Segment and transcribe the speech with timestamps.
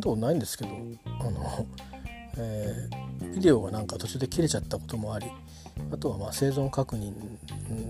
[0.00, 0.70] ったことないんですけど
[1.20, 1.66] あの、
[2.36, 5.26] えー、ビデオがなんか途中で切れちゃったこともあり
[5.92, 7.12] あとはまあ生存確認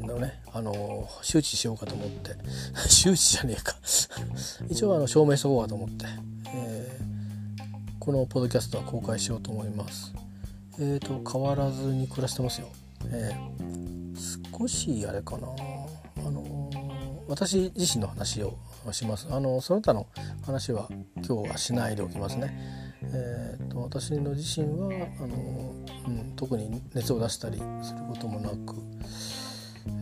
[0.06, 2.36] のね、あの周知しようかと思って
[2.88, 3.74] 周知じゃねえか。
[4.68, 6.06] 一応あの証明しとこうかと思って、
[6.54, 10.12] えー、このポッドキャストは公開しようと思います。
[10.78, 12.68] えーと変わらずに暮らしてますよ、
[13.06, 15.48] えー、少しあれかな。
[16.26, 16.70] あの
[17.28, 18.56] 私自身の話を
[18.92, 19.26] します。
[19.30, 20.06] あのその他の
[20.50, 20.88] 話は
[21.24, 22.52] 今日はしないでおきますね。
[23.02, 24.90] えーと、私の自身は
[25.20, 25.36] あの、
[26.08, 28.74] うん、特に熱を出したりすることもなく、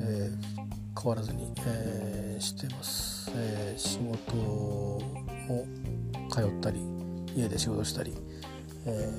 [0.00, 5.66] えー、変わらずに、えー、してます、えー、仕事も
[6.30, 6.80] 通ったり
[7.36, 8.14] 家で仕事したり、
[8.86, 9.12] え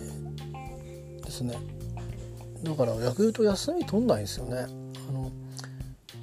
[1.22, 1.54] ー、ですね。
[2.64, 4.66] だから逆に言うと休み取んないんですよね。
[5.08, 5.32] あの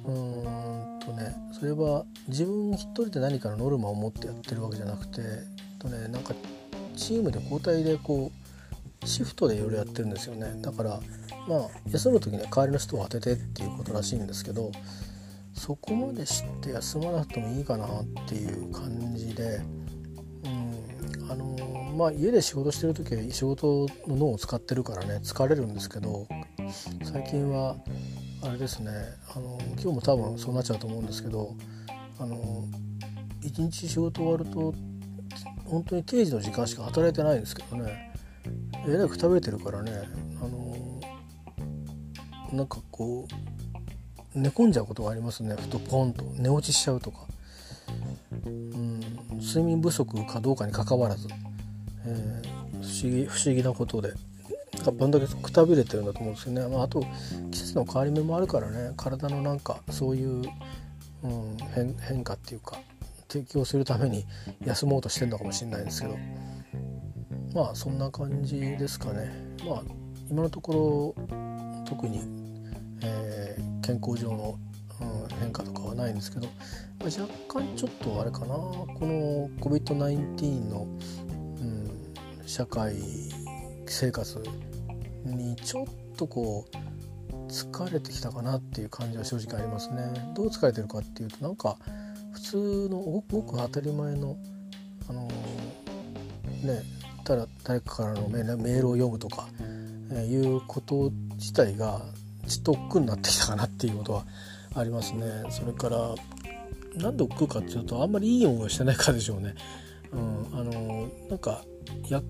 [0.05, 5.21] うんとねそれは自分一人で何かのノルマを持ってやってるわけじゃなくて
[5.79, 6.33] とねなんか
[6.95, 8.31] チームで交代でこ
[9.03, 10.59] うシフトでいろいろやってるんですよね。
[10.61, 10.99] だから
[11.47, 14.71] まあ休む時には代わりの人を当ててっていうことらしいんですけど
[15.53, 19.61] そこまで知って休まなくてもいいかなっていう感じで、
[20.43, 26.27] うん、あのまあ家で仕事してる時は仕事の脳を使ってるからね疲れるんですけど
[27.03, 27.77] 最近は
[28.41, 28.91] あれですね。
[29.35, 31.55] あの今日も多分そうなっちゃうと思うんですけど
[32.19, 32.65] あの
[33.41, 34.73] 一日仕事終わると
[35.65, 38.13] 本当に定時の時間しか働いてないんですけどね。
[38.87, 39.91] えらく食べてるからね。
[40.41, 41.01] あの
[42.53, 43.27] なんかこ
[44.35, 45.55] う寝込んじゃうことがありますね。
[45.59, 46.23] ふとポンと。
[46.35, 47.25] 寝落ちしちゃうとか、
[48.45, 48.99] うん、
[49.41, 51.27] 睡眠不足かどうかにかかわらず、
[52.05, 54.13] えー、不思議不思議なことで。
[54.91, 57.01] どんだけくたびれてるんだと思うんですよね、まあ、あと
[57.51, 58.93] 季節の変わり目もあるからね。
[58.97, 60.43] 体のなんかそういう、
[61.23, 62.79] うん、変変化っていうか
[63.27, 64.25] 提供するために
[64.65, 66.17] 休もうとしてるのかもしれないんですけど。
[67.53, 69.31] まあそんな感じですかね。
[69.65, 69.83] まあ
[70.29, 72.21] 今のところ特に、
[73.01, 74.59] えー、健康上の、
[75.39, 76.47] 変化とかはないんですけど、
[77.03, 78.47] 若干ちょっとあれかな。
[78.47, 80.87] この COVID-19 の、
[81.61, 82.11] うん、
[82.45, 82.95] 社会
[83.85, 84.43] 生活
[85.33, 85.85] にちょっ
[86.17, 90.33] とこう疲れてきたかなっていう感じは正直ありますね。
[90.35, 91.77] どう疲れてるかっていうとなんか
[92.33, 94.37] 普通のごく当たり前の
[95.09, 96.81] あのーね
[97.23, 99.49] ただ誰かからのメールを読むとか、
[100.11, 102.01] えー、いうこと自体が
[102.47, 104.25] ちょっと億劫になってきたかなっていうことは
[104.75, 105.43] ありますね。
[105.49, 106.15] それから
[106.95, 109.55] なんで億劫かっていうとあんまりいい思いしてないからでしょうね。
[110.13, 111.63] うん、あのーなんか
[112.09, 112.25] 厄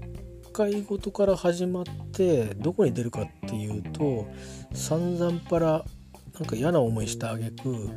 [0.57, 4.25] 介事から始まってどこに出るかっていうと
[4.73, 5.85] 散々パラ
[6.39, 7.89] なんか嫌な思いした挙句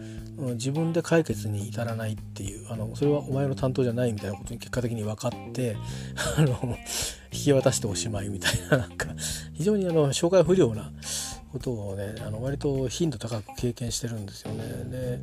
[0.54, 5.76] 自分で解決に至らないっていうあのそれはお前の担当じゃないみたいなことに結果的に分かって
[6.37, 6.76] あの
[7.32, 9.06] 引き渡しておしまいみたいななんか
[9.54, 10.93] 非常にあの紹介不良な
[11.53, 14.65] ことをねあの割と頻度高く経験してるんですよね。
[14.91, 15.20] で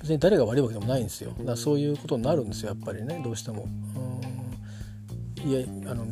[0.00, 3.68] 別に誰が悪いわけでもないんですよだからそういうことになるんですよやっぱりねどうしても。
[5.44, 6.04] いやあの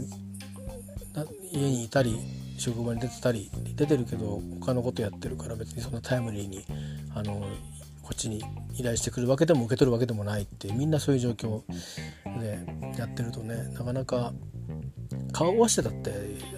[1.54, 2.18] 家にいたり
[2.58, 6.64] 職場に出てたり出てるけど他のことやってるから別にそんなタイムリーに
[7.14, 7.46] あの
[8.02, 8.42] こっちに
[8.78, 11.62] 依頼してくるわけでも受け取るわけでもないってみんなそういう状況
[12.40, 12.58] で
[12.98, 14.32] やってるとねなかなか
[15.32, 16.12] 顔合わせてたって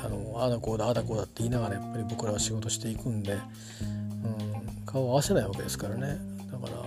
[0.04, 6.18] あのあだこうだああだこうだって言いながらやっぱり僕らは仕事していくんで、うん、顔を合わせないわけですからね。
[6.50, 6.82] だから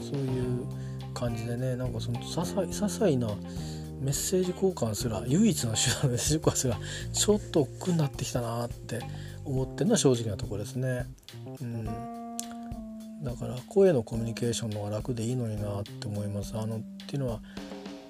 [0.00, 0.66] そういう
[1.12, 3.28] 感じでねなんかその些細些細な
[4.00, 6.78] メッセージ交換すら唯一の手段メッセージ交換すら
[7.12, 9.00] ちょっと億劫になってきたなって
[9.44, 11.06] 思ってるのは正直なとこですね。
[11.60, 11.88] うん
[13.22, 16.56] だから声のコミュニケーションの方が楽でいいのになって思います。
[16.56, 17.40] あのっていうのは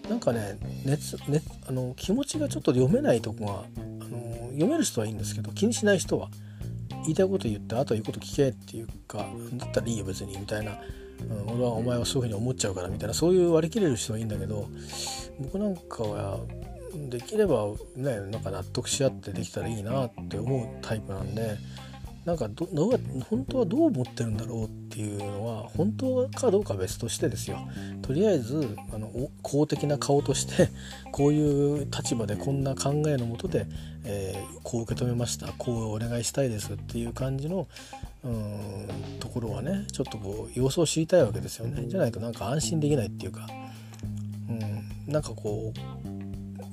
[0.08, 6.28] なんかね熱熱あの気持ちがちょっと読めないとこがあの読める人はいいんですけど気にしない人は
[7.02, 10.78] 言いたいこと言ってあとは言うこと聞けっていうかだったらいいよ別にみたいな、
[11.28, 14.68] うん、俺はお前はそういうふうに思っちゃうからみたいなそういう割り切れる人はいいんだけど
[15.38, 16.38] 僕なんかは
[17.08, 21.56] できればねなんか納得し合ってできたらいいなって思うタイプなんで
[22.24, 23.00] なんかどどう
[23.30, 27.58] 本当はどう思ってるんだろうっていうのは本当かどうかは別としてですよ。
[28.02, 30.68] とりあえずあの公的な顔として
[31.12, 33.66] こういう立場でこんな考えのもとで、
[34.04, 37.68] えー、こう受け止めましたこうお願いしたいですっていう感じの
[38.24, 38.88] うん
[39.18, 41.86] ところはねちょっとこう様子を知りたいわけですよね。
[41.88, 43.46] じゃないとなんか安心できないっていうか、
[44.48, 45.72] うん、なんかこ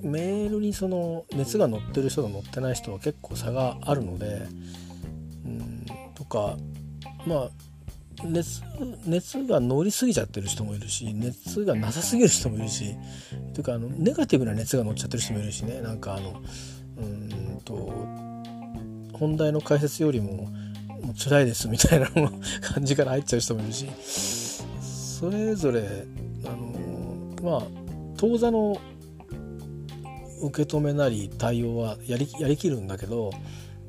[0.04, 4.48] うメールにその熱が乗ってる人と乗ってない人は結構差があるので。
[5.46, 6.58] うん、とか
[7.26, 7.50] まあ
[8.24, 8.62] 熱
[9.06, 12.96] 熱が乗りすぎちゃってる人もいるし熱がなさすぎる人もいるし
[13.54, 15.82] というかあのネガティブな熱が乗っちゃってる人もいるしね。
[15.82, 16.42] なんかあの
[16.98, 17.76] うんと
[19.14, 20.50] 本題の解説よりも
[21.02, 23.88] もう辛いですみたいな感じから入っちゃう人もいるし
[24.82, 26.06] それぞれ
[26.46, 27.68] あのまあ
[28.18, 28.80] 当座の
[30.42, 33.32] 受け止めなり対応はやりやりきるんだけど、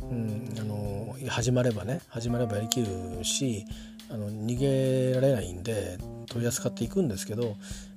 [0.02, 2.88] うん、あの始まればね始まればやりきる
[3.22, 3.64] し
[4.10, 7.56] あの逃げられないんで取り扱っていくんですけど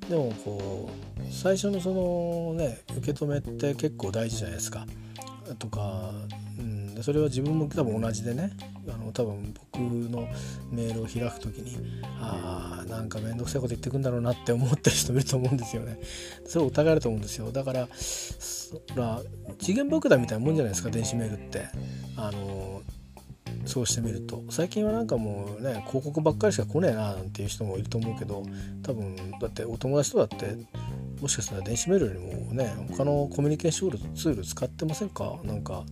[0.09, 4.85] でもこう最初のそのね受け止めって結構大事じゃないですか。
[5.59, 6.11] とか、
[6.59, 6.70] うん、
[7.03, 8.51] それは自分も多分同じでね
[8.87, 10.27] あの多分僕の
[10.71, 11.77] メールを開く時に
[12.19, 15.99] ああんか面倒くさいこと言ってくんだろうなって思ってる人もいると思うんですよね。
[16.45, 19.21] それを疑えると思うんですよだからそら
[19.59, 21.65] 次元爆弾みたいなもんじゃないですか電子メールって。
[22.17, 22.81] あの
[23.65, 28.43] そうしてみると最近はなんかもうね広告ばっかりしか来ねえななんていう人もいると思うけど
[28.81, 30.57] 多分だってお友達とだって
[31.21, 35.39] もしかしたら電子メールよりもね他のコミュニケーションツール使ってませんか？
[35.43, 35.83] なんか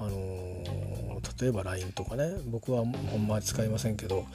[0.00, 4.26] あのー、例えば LINE とかね僕はほんまに使いませんけど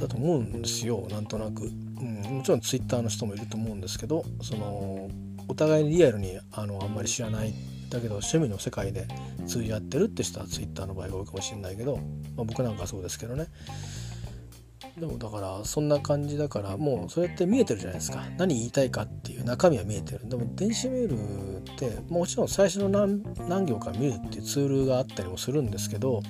[0.00, 5.10] だと思うんですよなんとなく、うん、もちろん Twitter の人もいると思うんですけどその
[5.48, 7.52] お互いにリアルにあのあんまり知らない
[7.90, 9.06] だけど趣味の世界で
[9.46, 13.46] 通じ合ってるって人は Twitter の場合が多いかもしれないけど、まあ、僕なんかそうですけどね。
[14.98, 18.24] でもだからそんな感じだからもうそれって見えてるじゃないですか。
[18.36, 20.28] 何言いたいかっていう中身は見えてる。
[20.28, 26.22] でも電子メールってもちろん最初の何何行か見るっていうツールがあったりもするんですけど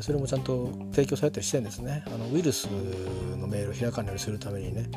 [0.00, 2.04] それもちゃんと提供されたりしてるんですね。
[2.06, 4.88] あのウイルスのメールを開かないようにするためにね。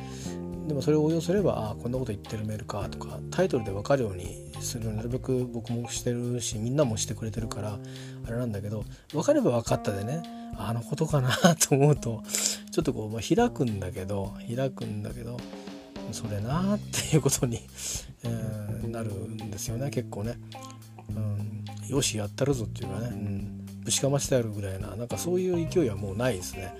[0.68, 5.10] でもそれを応用すればあこんなこと言ってるメールかとかタイトルで分かるようにするなる。
[5.10, 7.80] べく僕もしてるしみんなもしてくれてるから
[8.25, 10.24] あれなんだけど分かれば分かったでね
[10.57, 12.24] あのことかな と思うと
[12.72, 15.38] ちょっとこう、まあ、開くんだけど開くんだけど
[16.12, 17.60] それなっていうことに、
[18.24, 20.38] えー、なるんですよね結構ね、
[21.10, 21.63] うん。
[21.88, 26.74] よしやったるぞっていうかね、うん、ぶちかましてやるぐらいななんかそういう勢いはもうないですね。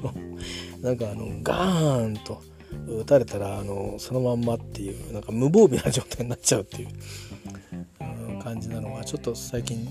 [0.80, 2.42] なんかあのガーンと
[2.86, 6.88] 打たれたらあのそのまんまっていうなんか無防備な状態になっちゃうっていう、
[8.28, 9.86] うん、感じなのがちょっと最近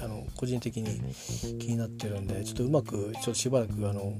[0.00, 1.00] あの個人的に
[1.58, 4.12] 気になってるんでちょっとうまくちょっとしばらくあの、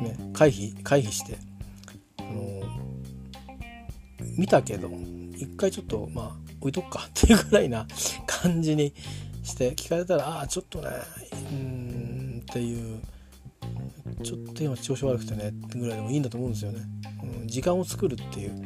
[0.00, 1.38] ね、回避回避して
[2.18, 2.62] あの
[4.36, 4.90] 見たけど
[5.36, 7.86] 一回ちょっとまあ置いとくかっていうぐらいな
[8.26, 8.92] 感じに
[9.44, 10.88] して聞かれたらああちょっとね
[11.52, 13.00] うんっていう
[14.22, 16.80] ちょっと今調子悪くてねぐらいでもいいんだと思うんですよね。
[17.40, 18.64] うん、時間を作るっていう。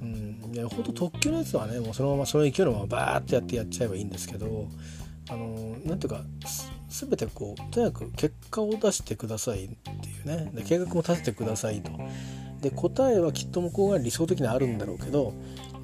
[0.00, 4.68] うん、いやほんと特急のやつはねもうそのままその勢いのままバーってやってやっちゃえばいいんですけど
[5.28, 6.22] あのなんていうか
[6.88, 11.90] 全てこうとにかく結果を出してくださいっていうねで計画も立ててくださいと。
[12.60, 15.32] で答えはきっと向こうが理想的にあるんだろうけど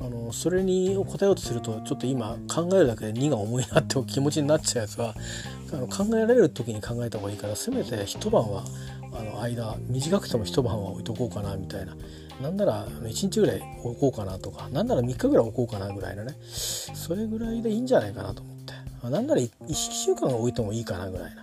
[0.01, 5.15] あのそれに答えようとするとちょっと今考えるだけで2が重いなって気持ちになっちゃうやつは
[5.73, 8.65] あの考えられる時に考えた方がいいからせめて一晩は
[9.13, 11.97] あの間短くても一晩は置いとこうかなみたいな。
[12.43, 18.75] なんなら1日ぐらい置こうかなとかなんなら3日ぐらい置こうかなぐらいのねそれぐらいでいいんじゃないかなと思って。
[19.09, 21.43] なんなら 1, 1週間置いてもいいかなぐらいな。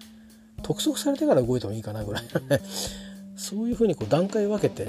[0.61, 2.61] 督促されてから動いてもいいかなぐらいのね
[3.35, 4.87] そういうふうにこう段階分けて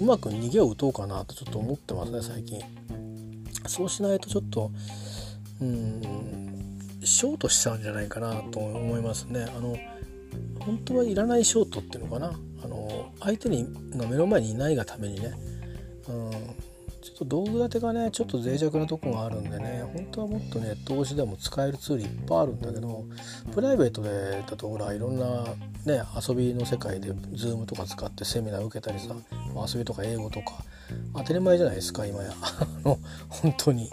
[0.00, 2.60] うまく逃げを打とうかなとちょっと思ってますね最近。
[3.66, 4.70] そうしないとちょっと
[5.60, 6.02] うん
[7.02, 9.46] ショートしちゃうんじゃないかなと思いますね。
[9.56, 9.76] あの
[10.60, 12.38] 本当はいらないショートっていうのかな。
[12.62, 13.66] あの相手に
[13.96, 15.32] が目の前にいないがためにね、
[16.08, 16.30] うん、
[17.02, 23.04] ちょっと道具立てがねちょっと脆弱なとこがあるんでね本当はもっとね投資でも使えるツールいっぱいあるんだけど
[23.54, 25.44] プライベートでだとほらいろんな
[25.86, 29.14] ね遊びの世界で Zoom とか使ってセミナー受けたりさ
[29.72, 30.62] 遊びとか英語とか
[31.14, 32.32] 当たり前じゃないですか今や
[32.84, 33.90] 本当に。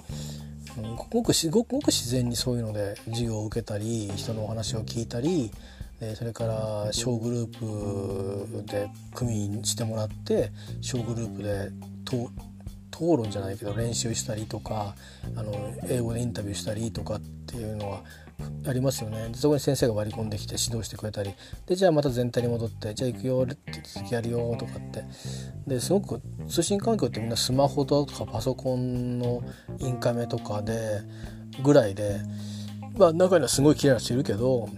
[1.11, 5.49] ごくごくごく自然にそういうので授業を受けたり人のお話を聞いたり
[5.99, 11.71] でそれから小グループで組してもらって小グループで
[12.97, 14.95] 討論じゃないけど練習したりとか
[15.35, 15.53] あの
[15.87, 18.03] 英語でインタビューしたりとかっていうのは
[18.67, 21.33] ありますよねでそこに先生が割り込んできて指導してくれたり
[21.67, 25.03] でじゃあまた全体に戻ってじゃあ行くよって続きやるよとかって
[25.67, 29.43] ですごく通信環境ってみんなスマホとかパソコンの
[29.79, 31.01] インカメとかで
[31.63, 32.19] ぐらいで
[32.97, 34.69] まあ中にはすごい綺麗な人いるけど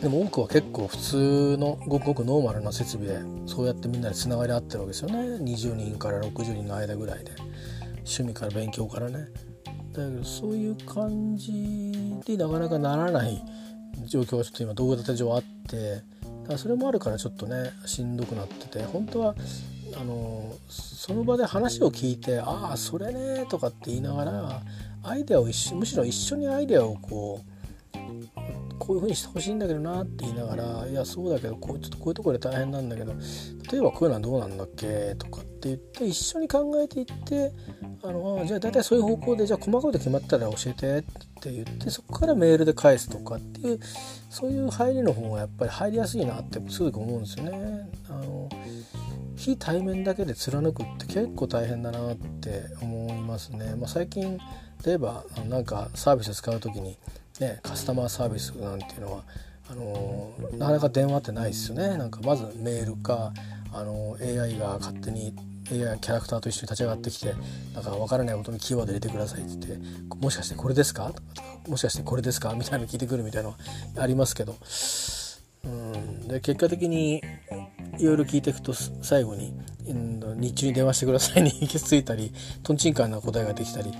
[0.00, 5.18] でも多くは結構普通のごくごくノーマルな設備でそうやってみんなでつながり合ってるわけですよね。
[5.18, 7.32] 20人から60人の間ぐらいで
[7.96, 9.26] 趣味から勉強からね。
[9.92, 13.42] だけどそういう感じでなかなかならない
[14.06, 16.00] 状況がちょっと今動画立て上あってだ
[16.46, 19.34] からそれもあるからちょっとねしんどくなってて本当は
[20.00, 24.62] あのその場で話を聞いて「ああそれね」とかって言いながら
[25.02, 27.57] アイデアを一緒むしろ一緒にアイデアをこう
[28.78, 33.12] こういう風にしてほしいんだけどなって言いながら「いやそうだけどこうちょっとこういうとこで大変なんだけど
[33.70, 37.52] 例えばこういうのはどうなんだっけ?」とかって言って一緒に考えていって
[38.02, 41.02] あのじゃあ大体そういう方向でじゃあ細かいこと決まったら教えてっ
[41.40, 43.80] て言ってそこからメールで返すとかっていう
[44.30, 47.88] そういう入りの方がやっぱり入りやすいなってすぐ思うんですよね。
[48.08, 48.48] あの
[49.36, 53.76] 非対面だけで貫くって結構大変だなって思いますね。
[53.76, 54.36] まあ、最近
[54.84, 56.96] 例えばなんかサービス使う時に
[57.40, 59.24] ね、カスタマーサービスなんていうのは
[59.70, 61.96] あのなかなか電話ってないですよね。
[61.96, 63.32] なんかまずメールか
[63.72, 65.34] あの AI が勝手に
[65.70, 67.34] AI キャラクターと一緒に立ち上がってきて
[67.74, 71.12] なんか分からないことにキーワード入れてくださいって言ってもしかしてこれですか？
[71.68, 72.54] もしかしてこれですか？
[72.54, 73.56] みたいなの聞いてくるみたいなの
[74.02, 74.56] ありますけど。
[75.64, 76.28] うん。
[76.28, 77.22] で結果的に
[77.98, 79.52] いろいろ聞いていくと最後に
[80.36, 83.92] 日中に電話してくださいに行き着いたりとんちんかんな答えができたり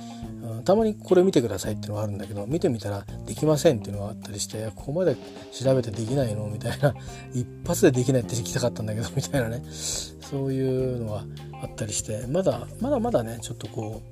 [0.63, 5.17] たまにこれ見てくださいっていうのがあるんだけど見てみたらできませんっていうのがあったりしてここまで
[5.53, 6.47] 調べてできないの？
[6.47, 6.95] みたいな。
[7.35, 9.63] 一発でできないって聞きたかったんだけど みたいなね。
[9.71, 11.25] そういうのが
[11.63, 14.03] あったりしてまだまだまだねちょっとこ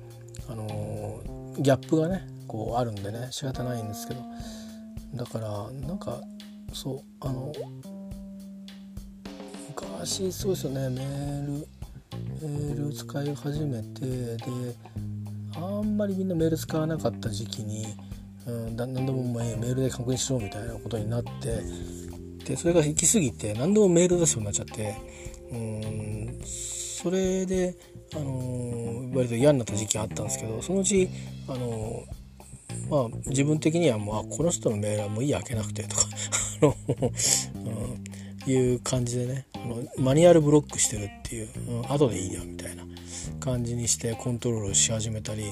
[0.49, 4.21] うあのー、ギャップがねこうあるんでね仕方ないんですけど。
[5.15, 6.21] だからなんか
[6.73, 7.51] そうあの
[9.69, 11.67] 昔そうですよねメール
[12.41, 14.37] メール使い始めてで
[15.57, 17.85] あんまりみんなメール使わなかった時期に、
[18.45, 21.61] うん、何でもメールで確認しろみたいなことになって
[22.45, 24.95] でそれが行き過ぎて何でもメール出すようになっちゃって
[25.51, 26.39] うん
[26.97, 27.75] それで、
[28.15, 31.07] あの、割と嫌になった時期があったんですけどそのうち、
[31.47, 32.03] あの、
[32.89, 36.03] まあ、自分的にはもうあこの人のメールはもういい開けなくてとか
[36.63, 36.73] うん、
[38.51, 39.45] いう感じでね
[39.97, 41.49] マニュアルブロックしてるっていう、
[41.83, 42.83] うん、後でいいやみたいな
[43.39, 45.51] 感じにしてコントロールし始めたり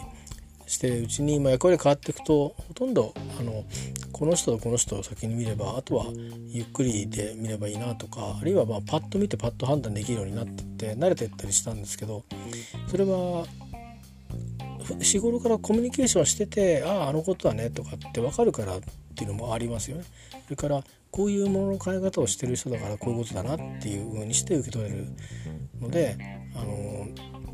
[0.68, 3.64] してるうちに、ま、役割変わっていくとほとんどあの
[4.12, 6.06] この人とこの人を先に見ればあとは
[6.50, 12.24] ゆっくりで見ればいいなとかあるいはまあパッと見てパッと判断できるようになってって慣れてったりしたんですけど
[12.88, 13.46] それは
[15.00, 18.80] 日頃からコミュニケーションしててあああのことだねとかって分かるからっ
[19.16, 20.04] ていうのもありますよね。
[20.46, 25.08] それからこういうものの変え方をしてる人だからこういうことだなっていう風にして受け取れる
[25.80, 26.18] ので
[26.56, 27.08] あの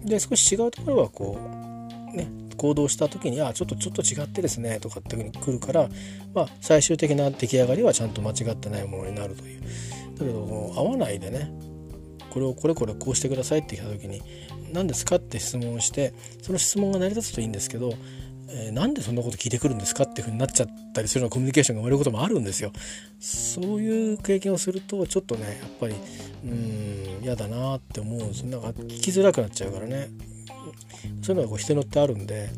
[0.04, 1.38] で少し違うところはこ
[2.14, 5.90] うね行動した時にあちょっとちょっと違ってですねとかっていうふうに来るから、
[6.34, 9.62] まあ、最終的な出来上がりはちゃんと間違ってないものになるという。
[9.62, 11.52] だけど合わないでね
[12.32, 14.22] これをこれこれこうしてくださいって来た時に
[14.74, 17.94] 何ですかって質問をしてその質問が成り立つといいんですけど、
[18.50, 22.72] えー、なんでそんなこと聞いてくるんですかっていうふうになっちゃったりするようなコミュニケーションが生まれることもあるんですよ。
[23.20, 25.96] そういう経験をするとちょっとねやっぱり
[26.44, 30.10] うん嫌だなって思うんですなんか聞きづらくなっちゃうからね。
[31.22, 32.50] そういうのがこう人によってあるんで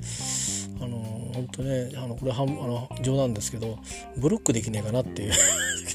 [0.82, 0.98] あの
[1.34, 3.79] 本当ねあのこれはあの冗談ですけど
[4.17, 5.34] ブロックできねえかなっていう。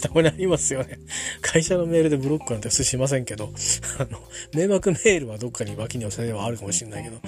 [0.01, 0.99] たまにありますよね。
[1.41, 3.53] 会社のメールでブロックなんて普通しませんけど
[3.99, 4.21] あの
[4.55, 7.21] 迷惑メールはどっかに脇に寄せればあるかもしれないけど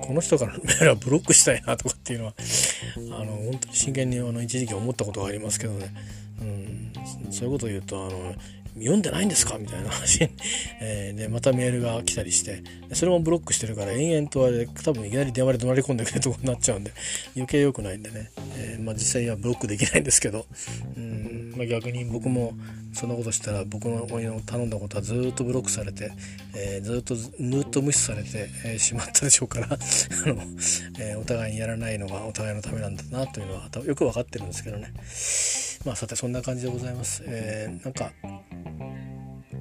[0.00, 2.34] この人からのメールはブロックしたいなとかっていうのは
[2.96, 5.94] あの本当に真剣にあの一時期思ったことがありますけどね、
[6.40, 8.34] うん、そういうことを言うとあの
[8.76, 9.58] 読んでないんですか？
[9.58, 10.28] みたいな話、
[10.80, 12.62] えー、でまたメールが来たりして。
[12.94, 16.92] それもブロックしてるから延々とあれ多分いきなり電話で怒鳴り込んでくれるとこになっちゃうんで
[17.34, 20.46] 余計良くないんでね、えー、まあ、実際はブロックできないんですけど。
[20.96, 22.54] うん、まあ、逆に僕も
[22.92, 26.12] そんなことしたら僕の親の頼んだことはずっとブロックされて、
[26.54, 29.70] えー、ずっとずっと無視されて、えしまったでしょうからあ
[30.28, 30.42] の、
[31.00, 34.92] えお互いにやらないのがお互いのためなんだなというのはよく分かってるんですけどね
[35.84, 38.12] まあさてそんな感じでございます、えーなんか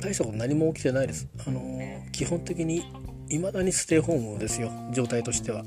[0.01, 1.27] 大したこと何も起きてないです。
[1.45, 2.83] あのー、基本的に
[3.29, 5.63] 未だにステイホームですよ状態としては。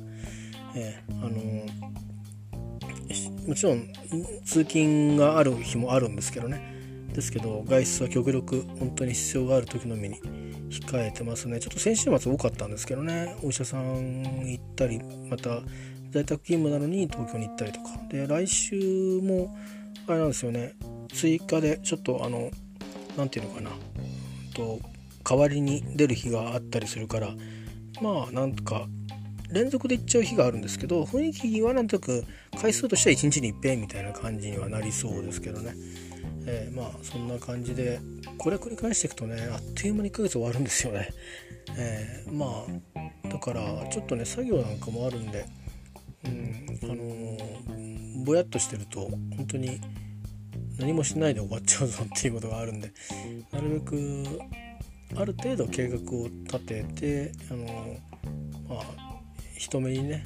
[0.74, 1.38] えー、あの、
[3.46, 3.92] もちろん
[4.44, 6.73] 通勤がある日もあるんですけどね
[7.14, 10.20] ですけど外出は極力本当に必要がある時のみに
[10.68, 11.60] 控えてますね。
[11.60, 13.36] ちょっと先週末多かったんですけどね。
[13.42, 15.60] お医者さん行ったりまた
[16.10, 17.90] 在宅勤務なのに東京に行ったりとか。
[18.10, 19.56] で来週も
[20.06, 20.74] あれなんですよね。
[21.12, 22.50] 追加でちょっとあの
[23.16, 23.70] 何て言うのかな。
[24.54, 24.80] と
[25.22, 27.34] 代わりに出る日があったりするから。
[28.02, 28.88] まあなんとか
[29.50, 32.24] 連続で行っちゃう日があるんですけど雰囲気はなんとなく
[32.60, 35.74] 回数としては1日にいっぺんみたいな感じにはなりそうですけどね、
[36.46, 38.00] えー、まあそんな感じで
[38.38, 41.08] これ繰り返していくとねあっという間に1ヶ月終わるんですよね、
[41.76, 42.64] えー、ま
[43.24, 45.46] あだからちょっとね作業なんかもあるんで
[46.24, 49.80] うんあのー、ぼやっとしてると本当に
[50.78, 52.92] 何もしないで終わっちゃうぞっていうことがあるんで
[53.52, 54.24] なるべく
[55.16, 57.98] ある程度計画を立ててあの
[58.68, 59.14] まあ
[59.56, 60.24] 人目にね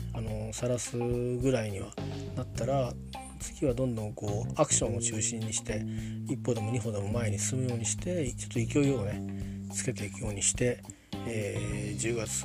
[0.53, 1.89] さらすぐらいには
[2.37, 2.93] なったら
[3.39, 5.85] 次はどんどんこうアクションを中心にして
[6.29, 10.83] 一歩でも二歩でも前に進むようにしてちょっと勢いをねつけていくようにして、
[11.27, 12.45] えー、10月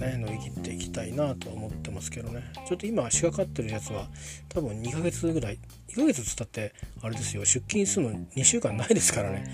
[0.00, 2.44] ね乗り切っていきたいなとは思ってますけどね。
[2.66, 4.08] ちょっと今仕掛かってるやつは
[4.48, 7.44] 多分2ヶ月ぐらい2ヶ月つったってあれですよ。
[7.44, 9.44] 出勤するの2週間ないですからね、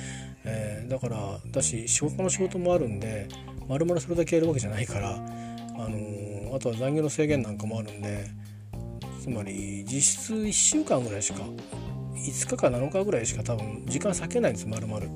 [0.44, 3.28] えー、だからだし仕事の仕事もあるんで
[3.68, 8.26] まるまるそれだけやるわけじゃないからあのー、あとは残業の制限なんかもあるんで
[9.20, 11.40] つまり実質1週間ぐらいしか
[12.14, 15.08] 5日か7日ぐらいしか多分時間割けないんですまるまる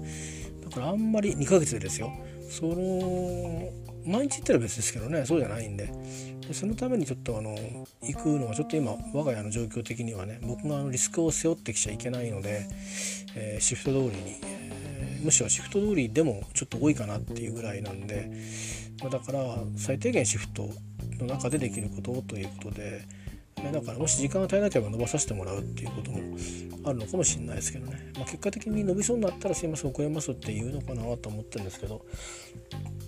[0.63, 2.13] だからあんまり2ヶ月でですよ。
[2.51, 3.71] その
[4.07, 5.25] 毎日行ったら別ですけどね。
[5.27, 5.91] そうじゃないんで。
[6.47, 7.55] でそのためにちょっとあの
[8.03, 12.67] 行くのはちょっと今我が家の状況的にはね僕があのリスクを背負ってきちゃいけないので、
[13.35, 18.31] えー、シフト通りに、えー、むしろシフト通りでもちょっと多いかなっていうぐらいなんで、
[19.01, 20.69] まあ、だから最低限シフト
[21.19, 23.07] の中でできることということで、
[23.63, 26.19] ね、だからもし時間が足りなければ伸ばさせてもらうっていうことも
[26.85, 32.05] あるのかもしれないですけどね、まあ、結果的に伸びそうになったらすいません遅れますって言うのかなと思ってるんですけど、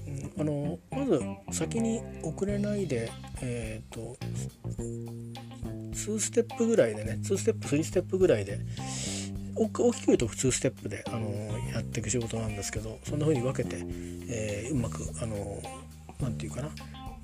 [0.07, 1.21] うん、あのまず
[1.53, 3.11] 先に遅れないで
[3.43, 4.17] えっ、ー、と
[5.93, 8.61] 2ステップぐらいでね2ステップ3ステップぐらいで
[9.57, 11.31] 大きく言うと普通ステップで、あの
[11.73, 13.79] やっていく仕事なんですけどそんな風に分けて、
[14.29, 15.63] えー、うまくあの
[16.21, 16.69] 何て言うかな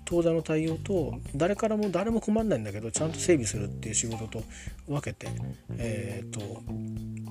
[0.05, 4.43] 当座の対応と誰からも誰も困んないんだけどちゃんと整備するっていう仕事と
[4.87, 5.29] 分けて
[5.79, 7.27] えっ、とうん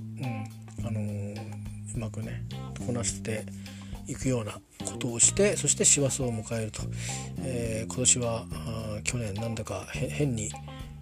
[0.86, 1.36] あのー、
[1.96, 2.44] うまくね
[2.86, 3.46] こなして
[4.08, 4.54] いくような
[4.86, 6.82] ことをしてそして師走を迎えると、
[7.40, 8.46] えー、今年は
[9.04, 10.50] 去年なんだか変に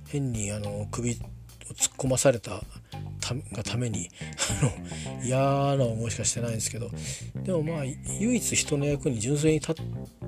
[0.07, 1.13] 変にあの首を
[1.73, 2.61] 突っ込まされた
[3.35, 4.09] がために
[4.61, 4.65] あ
[5.19, 6.89] の嫌な思いしかしてないんですけど
[7.43, 7.85] でもまあ
[8.19, 9.75] 唯一人の役に純粋に立っ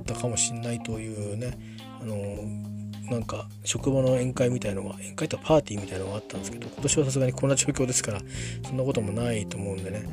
[0.05, 1.57] たかもしんないというね
[2.01, 2.15] あの
[3.11, 8.21] なんか職場の宴会みたいのが宴会とパーティーみたいのがあったんですけど今年はさすがにこんな状況ですから
[8.63, 10.03] そんなこともないと思うんでね。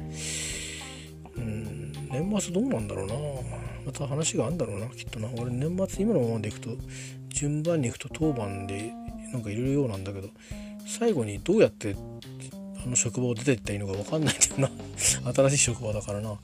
[1.36, 3.14] うん年末どうなんだろうな。
[3.86, 5.28] また話があるんだろうなきっとな。
[5.36, 6.70] 俺年末今のままでいくと
[7.28, 8.92] 順番にいくと当番で
[9.32, 10.28] なんかいるようなんだけど
[10.86, 11.94] 最後にどうやって
[12.88, 14.70] の職場を出てったいいのか分かんないんだよな。
[15.32, 16.38] 新しい職場だからな。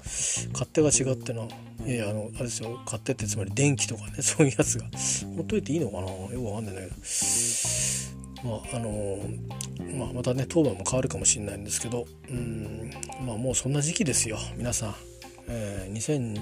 [0.53, 1.47] 勝手が違ってな。
[1.87, 2.81] いやあのあれですよ。
[2.85, 4.15] 勝手ってつまり電気とかね。
[4.23, 4.87] そういうやつが。
[5.37, 6.03] ほっといていいのかな。
[6.03, 6.95] よく分かんないんだけど。
[8.45, 9.19] まああの
[9.99, 12.07] まあ、またね当番も変わるかもしれないんですけど。
[12.29, 12.91] うん。
[13.27, 14.39] まあもうそんな時期ですよ。
[14.57, 14.95] 皆さん、
[15.49, 16.37] えー、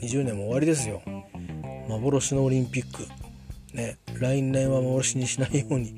[0.00, 1.02] 2020年も終わりですよ。
[1.88, 3.06] 幻のオリンピック。
[3.74, 3.98] ね。
[4.14, 5.94] 来年は幻にしないように。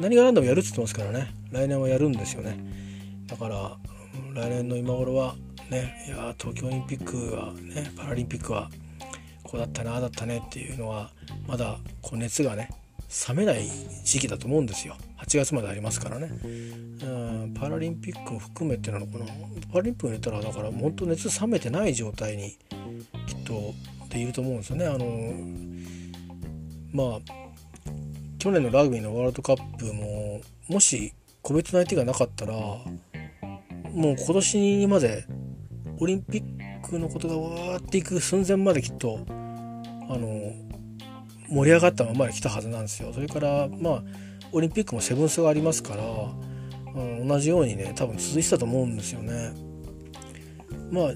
[0.00, 1.34] 何が何でもやるっつってますからね。
[1.50, 2.56] 来年はやるんですよね。
[3.28, 3.76] だから
[4.34, 5.36] 来年の今頃は
[5.70, 8.70] ねいや東京オリンピックはねパラリンピックは
[9.42, 11.10] こうだったなあだったねっていうのは
[11.46, 12.70] まだこう熱がね
[13.28, 13.66] 冷めない
[14.04, 14.94] 時期だと思うんですよ。
[15.18, 16.30] 8月までありますからね。
[16.42, 16.46] う
[17.06, 19.24] んパラリンピックも含めてなのかな。
[19.72, 22.50] パラリンピック入れたらだから本当熱冷めてない状態に
[23.26, 23.74] きっと
[24.10, 24.86] でいると思うんですよね。
[24.86, 25.32] あの
[26.92, 27.20] まあ
[28.38, 32.54] 去年のラグビーのワールドカップももし個別の相手がなかったら
[33.98, 35.24] もう今年にまで
[35.98, 39.32] オリンピックのことがわーっていく寸前まできっとあ
[40.16, 40.52] の
[41.48, 43.12] 盛り上がったままで来たはずなんですよ。
[43.12, 44.02] それからまあ
[44.52, 46.04] オリンピックもセブンスがありますから、
[46.94, 49.52] うん、同じようにね多分続いてたと思うんですよね。
[50.92, 51.10] まあ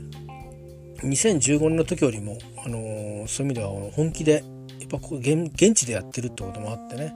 [1.07, 4.45] 2015年の時よりも、あのー、そういう意味では本気で
[4.81, 7.15] やっぱこ現現地でやってるってこともあってね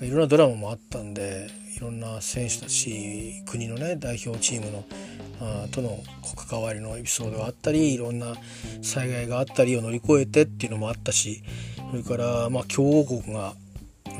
[0.00, 4.84] いろんなドラマもあったんでいろんな選手たち国のね代表チームの
[5.40, 5.98] あとの
[6.48, 8.34] 関わりのエピソードがあったりいろんな
[8.82, 11.42] 災害があったりを乗り越えてっていうのもあったし
[11.90, 13.54] それからまあ強豪国が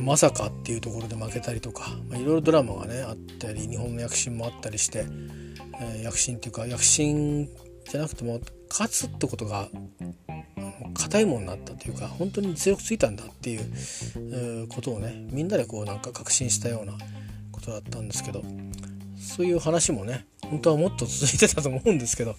[0.00, 5.06] まさかっていうところで負けたりとか、まあ、いろいろドラマがねあったり日本の躍進もあったりして、
[5.80, 7.48] えー、躍進っていうか躍進
[7.88, 9.68] じゃなくても勝つってことが
[10.94, 16.94] 硬いものになったというか本当に強くついたんだっていうことをねみんなでこうなんか確信したような
[17.64, 18.42] ことだったんですけど
[19.18, 22.36] そういう話もね本当はもっと続いてたと思うんですけど、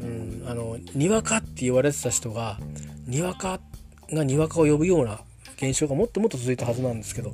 [0.00, 2.58] うん、あのにわかって言われてた人が
[3.06, 3.60] にわか
[4.12, 5.20] がにわかを呼ぶような
[5.56, 7.32] 現象がもっともっと続いたはずなんですけど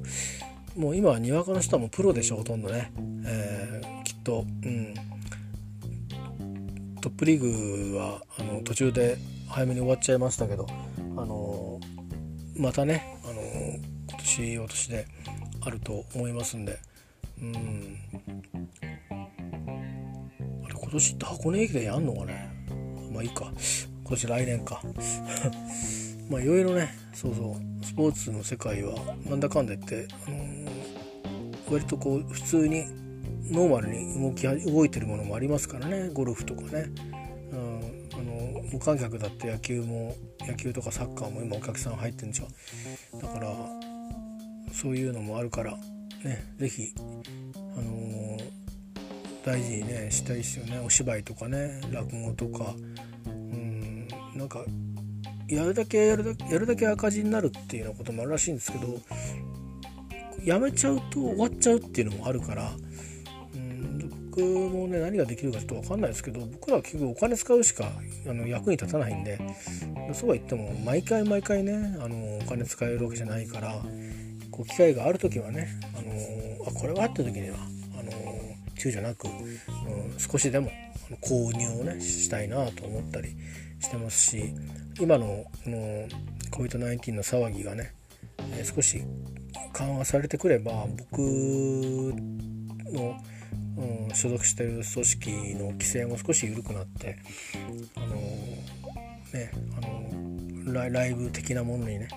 [0.77, 2.93] もう今はにわかの人はもうプロでしょほとんどね、
[3.25, 4.95] えー、きっと、うん、
[7.01, 9.19] トップリーグはあの途中で
[9.49, 10.67] 早めに終わっちゃいましたけど、
[11.15, 11.79] あの
[12.57, 13.35] またね、あの
[14.09, 15.07] 今年今年で
[15.61, 16.79] あると思いますんで、
[17.43, 17.83] うん。
[20.93, 22.51] 年って箱根駅伝やんのかね？
[23.13, 23.51] まあいいか。
[24.05, 24.83] 今年来年か。
[26.31, 27.85] まあいろいろねそうそう。
[27.85, 28.95] スポーツの世界は
[29.29, 30.69] なんだかんだ言って、あのー、
[31.71, 32.85] 割とこう普通に
[33.51, 36.11] ノーマルに動き動いてるものもありますからね。
[36.13, 36.91] ゴルフとかね、
[37.53, 42.49] うん、あの無観客だって野球も野球とかサッカーも今お客さん入ってるんでしょ
[43.19, 43.55] だから
[44.73, 45.79] そういうのもあるから。
[46.25, 48.41] ね是非あのー、
[49.45, 50.79] 大事にねしたいですよね。
[50.79, 52.75] お芝居とかね落語とか。
[53.27, 54.65] うんなんか
[55.49, 59.01] やるだけやるだけやるだけ赤字になるっていうようなこともあるらしいんですけど
[60.45, 62.73] やめちゃうと終わっちゃうっていうのもあるから
[63.55, 67.93] うん僕もね何ができるかちょっと分かんないですけど僕らは結局お金使うしか
[68.27, 69.39] あの役に立たないんで
[70.15, 73.83] そうは言っても毎回毎回ねあのお金使えるわけじゃないから
[74.51, 75.69] こう機会がある時はね
[76.67, 77.57] あこれはって時には
[77.99, 78.11] あの
[78.77, 80.71] 躊躇なく、うん、少しでも
[81.21, 83.37] 購入をねしたいなと思ったり
[83.81, 84.55] してますし
[85.01, 85.77] 今のこの
[86.51, 87.95] COVID-19 の騒ぎがね、
[88.63, 89.03] 少し
[89.73, 91.19] 緩和されてくれば僕
[92.93, 93.17] の
[93.75, 97.19] うん、所属してる組織の規制も少し緩くなって
[97.97, 98.17] あの
[99.33, 99.51] ね
[100.67, 102.09] あのライブ的なものにね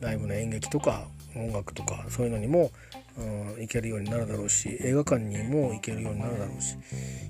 [0.00, 2.70] ライブの演劇とか音楽とかそういうのにも、
[3.16, 6.76] 行けるようになるだろうし映画館にも行けるようになるだろうし。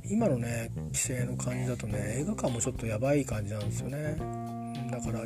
[0.04, 4.16] 今のね規制の感じだとね映画館もちょっとやばい感じなんですよね。
[4.90, 5.24] だから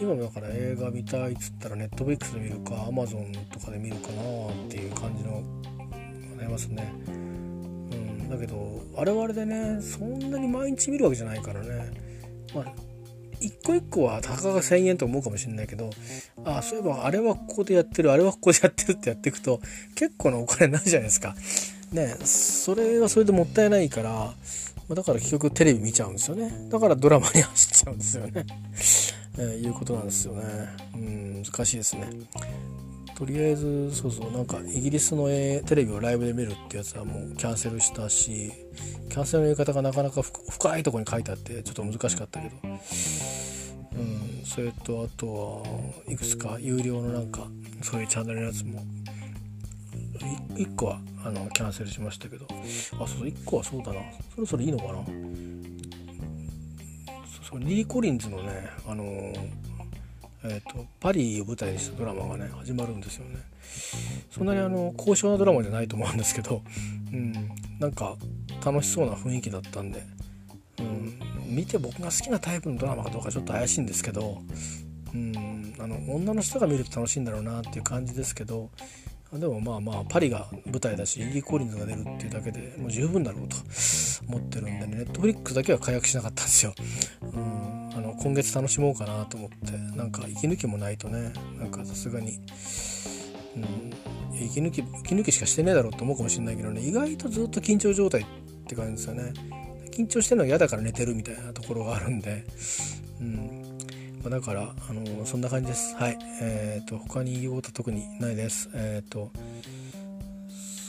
[0.00, 5.42] 今もだから映画見たいっつったらネットフリックスで見るかアマゾンとかで見るかなっていう感じの
[6.38, 6.92] ありますね。
[7.08, 7.14] う
[7.96, 8.28] ん。
[8.30, 11.90] だけどあれはあれでねそんなに毎日見るわけじゃないからね。
[12.54, 12.91] まあ
[13.42, 15.90] 一個一個はたかが1,000円と思うかもしれないけど
[16.44, 19.60] ああそういえばあれはここでやってるあれはここでやってるってやっていくと
[19.94, 21.34] 結構なお金になるじゃないですか。
[21.92, 24.32] ねそれはそれでもったいないから
[24.94, 26.68] だから結局テレビ見ちゃうんですよね。
[26.70, 28.46] だからドラマに走っちゃうんですよね、
[29.38, 30.42] えー、いうことなんですよね。
[30.94, 32.08] うん難しいですね。
[33.14, 38.52] とりあえずそうそうなんかイギリスのテレビをライブで見るってやつはもうキャンセルしたし
[39.10, 42.56] キャンセルの言い方がなかなか深いとこに書いてあってちょっと難しかったけど。
[43.96, 45.62] うんそれとあと
[46.04, 47.46] はいくつか有料のなんか
[47.82, 48.84] そういうチャンネルのやつも
[50.54, 52.46] 1個はあのキャンセルしましたけど。
[53.00, 54.00] あそう1個はそうだな。
[54.34, 55.04] そろそろいいのかな。
[57.48, 59.04] そうリー・コリンズのねあの
[60.44, 63.36] えーと、パリを舞台にしたドラマがね始まるんですよね。
[64.30, 66.62] そんなにあの高尚なドラマじゃないと思うんですけど、
[67.12, 67.32] うん、
[67.78, 68.16] なんか
[68.64, 70.02] 楽しそうな雰囲気だったんで、
[70.80, 71.18] うん、
[71.52, 74.40] 見て僕が好きなタイプのドラマかどうかちょっと怪しいんですけど、
[75.14, 78.70] うん、あの女の人が見ると楽しいんだろうなっていう感じですけど
[79.32, 83.56] でもまあまあパリが舞台だしイリー・コリンズが出るっていうだけでもう十分だろうと
[84.28, 86.74] 思ってるんでねネットフリックスだけは解約しなかったんですよ。
[87.22, 92.38] うんあの今月楽しもうかなと思ってなんか息抜きもないとねなんかさすがに、
[93.56, 98.24] うん、息抜き息抜きしかしてねえだろうと思うかもしれないけどね意外とずっと緊張状態っ
[98.66, 99.32] て感じですよね
[99.92, 102.44] 緊張してるのが嫌だから寝てるみたいなところがあるんで、
[103.20, 103.78] うん。
[104.22, 105.94] まあ、だから、あのー、そんな感じです。
[105.96, 106.18] はい。
[106.40, 108.70] えっ、ー、と他に言おうと特にないです。
[108.74, 109.30] えっ、ー、と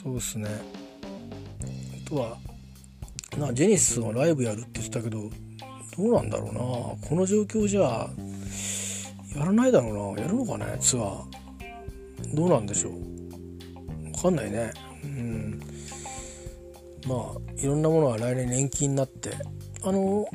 [0.03, 0.49] そうですね。
[2.05, 2.37] あとは
[3.37, 5.29] なジェニスのライブやるって言ってたけど
[5.97, 6.59] どうなんだろうな。
[7.07, 8.09] この状況じゃ
[9.35, 10.21] やらないだろうな。
[10.21, 12.35] やるのかねツアー。
[12.35, 12.93] どうなんでしょう。
[14.11, 14.71] 分かんないね。
[15.03, 15.59] うん。
[17.07, 19.31] まあいろんなものは来年延期になって
[19.83, 20.25] あの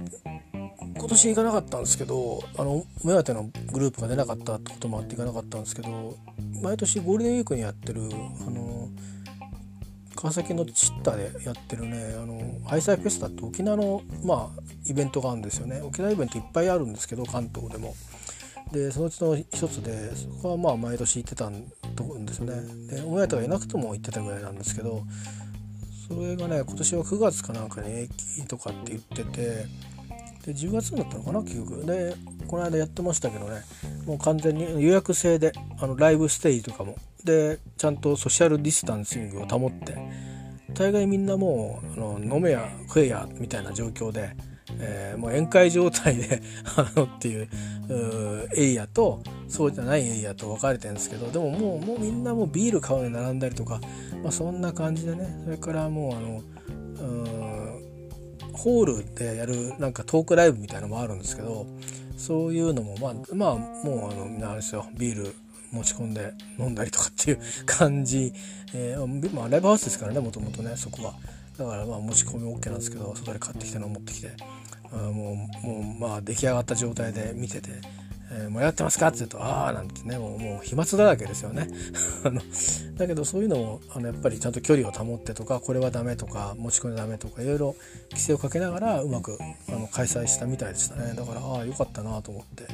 [0.98, 6.16] 今年行かなかったんですけどあの目当てのグループが出なかったってこともあって行かなかったんですけど
[6.62, 8.88] 毎年ゴールデンウィークにやってるあの
[10.14, 17.94] 川崎のチッタでやってるねあのハイサイフェスタって沖縄のまあイベントがあるんですよね沖縄イベントいっぱいあるんですけど関東でも。
[18.72, 21.64] でそのうちの一つでそこはまあ毎年行ってたん
[22.26, 25.04] ですよねで親とがいなくても行ってたぐらいなんですけど
[26.08, 29.66] それがね今年は9月かなんかに延期とかって言ってて
[30.46, 31.84] で10月になったのかな結局。
[31.86, 32.14] で
[32.46, 33.60] この間やってましたけどね
[34.06, 36.96] もう完全に予約制であのライブステージとかも。
[37.24, 39.98] でちゃんとソーシャルディスタンシングを保って
[40.72, 44.36] 大概みんなもうあの飲めや食えやみたいな状況で
[44.80, 46.42] えー、もう宴会状態で
[46.76, 47.48] あのっていう
[47.90, 53.80] エリアとそうじゃないエリアと分かれてるんですけどでももうもうみんなもうビール買うのに並んだりとか、
[54.22, 56.42] まあ、そんな感じでねそれからもうあの
[58.52, 61.66] ホールでやるなんかトークライブみたいなのもあるんですけど
[62.16, 63.54] そういうのもまあまあ
[63.86, 65.34] もうあのみんなあれですよビール
[65.70, 68.32] 持ち込んで飲んだりとかっていう感じ、
[68.74, 71.14] えーまあ、ライブハウスですからねもともとねそこは。
[71.58, 74.30] だからまあ持ち込み OK なんですけど外で買ってきたの持ってきて
[74.96, 77.70] もうもうまあ出来上がった状態で見てて
[78.30, 81.68] えー、もうやってますかって言うと、ああなんてね、もうもう飛沫だらけですよね。
[82.24, 82.42] あの
[82.96, 87.76] だけどそういうのもあのやっぱりちゃんと距離を保ってとか、これはダメとか、持ち込んでダメとか、いろいろ
[88.10, 91.14] 規制をかけながらうまくあの開催したみたいでしたね。
[91.14, 92.66] だから、ああ、よかったなと思って。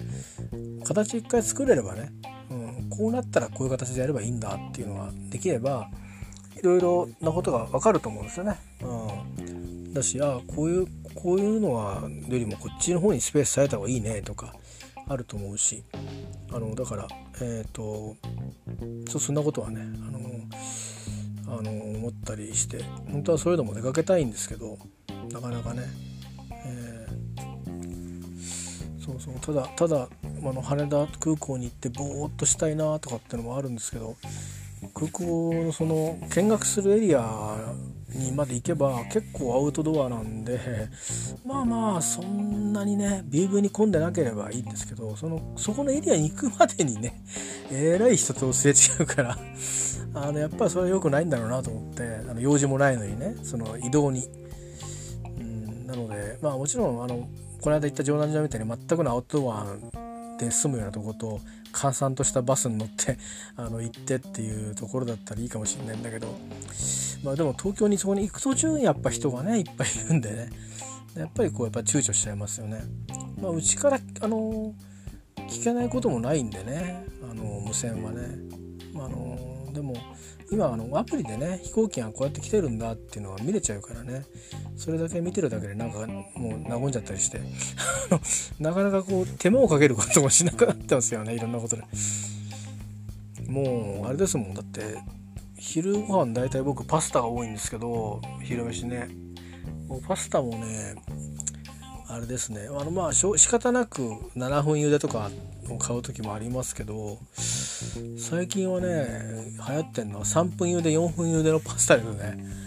[0.84, 2.12] 形一回作れればね、
[2.50, 5.88] うん、こうなったらこういう形でやればいいんだっていうのができれば、
[6.56, 8.56] いろいろなことがわかると思うんですよね。
[8.82, 14.54] うん、だし、ああ、こういう、こういうのはよりもこっちの方にスペースされた方がいいねとか、
[15.08, 15.84] あると思うし
[16.52, 17.06] あのだから
[17.40, 18.16] えっ、ー、と
[19.10, 19.82] そそんなことはね
[21.46, 24.78] あのあの思ったりして本当はそういうのも出かけたいんですけど
[25.30, 25.82] なかなかね、
[26.50, 34.16] えー、そうそうただただあの羽田空港に行ってぼーっとしたいなとかってのもあるんですけど
[34.94, 37.20] 空港のその見学するエリア
[38.14, 40.88] にまで行けば結構アウトドアなんで
[41.44, 47.22] まあまあそんなにねビュービューに混んでなければいいんですけどそのそこのエリアに行くまでにね
[47.70, 49.38] えらい人とすれ違うから
[50.14, 54.28] あのやっぱりそれは良くないんだろうなと思ってあの用事もないのにねその移動に。
[55.38, 57.28] うんなのでまあもちろんあの
[57.60, 59.66] この間行った城南島みたいに全くのアウトドア
[60.38, 61.40] で住むようなとこと
[61.74, 63.18] 閑散としたバスに乗って
[63.56, 66.28] あの行ってっていうところだったらいいかもしれないんだけど
[67.22, 70.50] まあでも東京にそこに行く途中やっぱ人がねいっぱいいるんでね
[71.16, 72.82] やっぱりこうやっぱ躊躇しちゃいますよね。
[73.40, 74.74] まあ、うちからあの
[75.48, 78.22] 聞けないこともないんでねあの無線はね。
[78.96, 79.94] あのでも
[80.50, 84.24] 今あのアプリでね飛行機がこうやって来てるんだっていうのは見れちゃうからね。
[84.76, 87.40] それだけ見てるだけでなんかもう和んじゃったりして。
[88.60, 91.34] なかなかこう手間をかけることもしなくなってますよね。
[91.34, 91.82] いろんなことで。
[93.48, 94.54] もうあれですもん。
[94.54, 94.98] だって
[95.56, 99.08] 昼ご飯大体僕パスタが多いんですけど昼飯ね。
[99.88, 100.94] もうパスタもね
[102.06, 102.68] あれですね。
[102.70, 104.02] あのまあし仕方なく
[104.36, 105.30] 7分茹でとか
[105.70, 107.18] を買う時もありますけど
[108.18, 112.64] 最近はね流行ってんのは3分茹で4分茹でのパスタですね。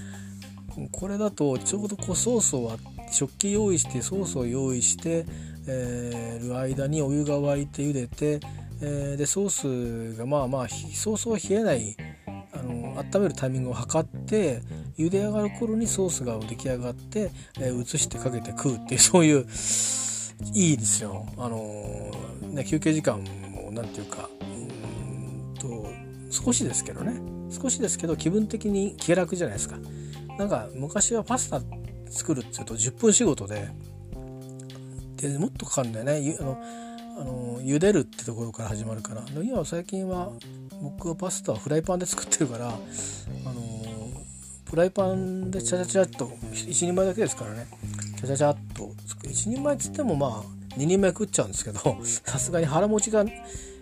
[0.91, 2.71] これだとちょうどこうソースを
[3.11, 5.25] 食器用意してソースを用意して、
[5.67, 8.39] えー、る間にお湯が沸いて茹でて、
[8.81, 11.97] えー、でソースがまあまあソースは冷えない
[12.53, 14.61] あの温めるタイミングを測って
[14.97, 19.47] 茹で上がる頃にソースが出来上がって、えー、移してかけて食うっていうそういう
[20.53, 21.25] いいですよ。
[21.37, 22.11] あの
[22.51, 25.87] ね、休憩時間も何て言うかうんと
[26.29, 27.19] 少しですけどね
[27.49, 29.77] 少しですけど気分的に気楽じゃないですか。
[30.37, 31.61] なんか昔はパスタ
[32.09, 33.69] 作るっていうと10分仕事で
[35.17, 36.57] でもっとかかるんだよねあの
[37.19, 40.31] あの茹でるってところから始まるから今は最近は
[40.81, 42.77] 僕はパスタはフライパンで作ってるからあの
[44.69, 47.67] フライパンでチャチャチャっと1人前だけですからね
[48.17, 48.93] チャチャチャっと
[49.27, 53.23] 1人前っつってもまあ2人前食っちゃうんですけど さすがに腹持ちが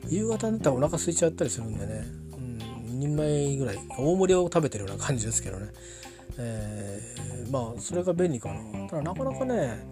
[0.09, 5.67] 夕方になったらお腹空いちゃったりするんでね、うん、2人前ぐらい大盛りを食べてるような感じですけどね、
[6.37, 8.87] えー、まあそれが便利かな。
[8.89, 9.87] ただなかなかね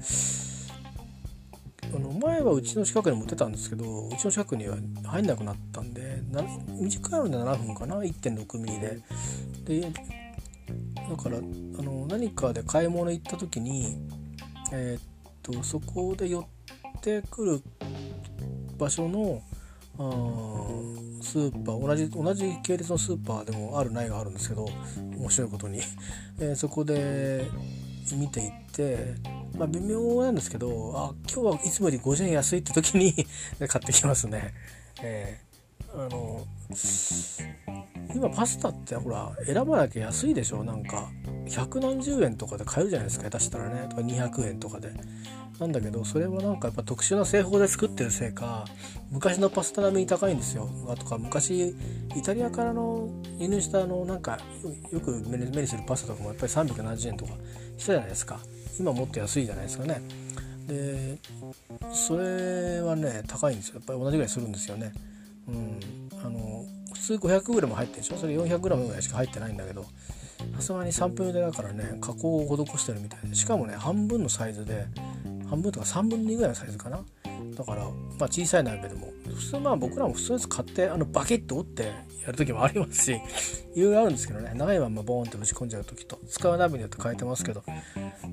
[1.95, 6.21] あの前はうちの近くに持ってたんですけどうちの近くには入んなくなったんで
[6.79, 8.99] 短いので7分かな？1.6ミリで。
[9.63, 9.91] で
[11.09, 11.41] だからあ
[11.81, 13.97] の何かで買い物行った時に
[14.75, 17.61] えー、っとそこで寄ってくる
[18.77, 19.41] 場所の
[19.99, 19.99] あ
[21.21, 24.67] スーパー同じ同じ系列のスーパーでもあるないがあるんですけど
[25.15, 25.79] 面白いことに、
[26.41, 27.45] えー、そこで
[28.15, 29.13] 見ていって
[29.55, 33.13] まあ微妙なんですけどあ今日はいつもより50円安いって時に
[33.69, 34.55] 買ってきますね。
[35.03, 35.52] えー、
[35.95, 36.45] あの
[38.15, 40.63] 今パスタってほら選ばなきゃ安いでしょ？
[40.63, 41.09] なんか
[41.47, 44.91] 百何十円とかで買えるじゃないですか下手したらねとか200円とかで。
[45.59, 48.65] なんだけどそれはなんかやっぱ特殊な製法で作ってるせいか
[49.11, 50.67] 昔のパスタ並みに高いんですよ。
[50.89, 51.75] あとか昔
[52.15, 54.39] イタリアからの輸入したあのなんか
[54.91, 57.33] よく目にするパスタとかもやっぱり370円とか
[57.77, 58.39] したじゃないですか。
[58.79, 60.01] 今もっと安いじゃないですかね。
[60.67, 61.19] で
[61.93, 64.91] それはね高いんですよやっぱり同じぐらいするんですよね。
[65.47, 65.79] うん、
[66.23, 68.17] あの普通 500g 入ってるでしょ？
[68.17, 69.85] それ 400g ぐらいしか入ってないんだけど
[70.55, 73.35] さすがに3分茹でだからね加工を施してるみたいで。
[73.35, 74.85] しかもね半分のサイズで
[75.49, 77.03] 半分とか3分の2ぐらいのサイズかな？
[77.55, 81.83] だから、まあ、小さい鍋でも普通まあ僕らも普通のやつ買ってあのバキッと折って
[82.25, 83.11] やる時もありますし
[83.75, 84.53] いろいろあるんですけどね。
[84.55, 87.63] 長いままボーンって打ち込んじゃう時と使う鍋によって変えてますけど。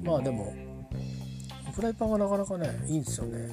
[0.04, 0.54] まあでも
[1.74, 3.48] フライパンがなかなかねいいんですよね。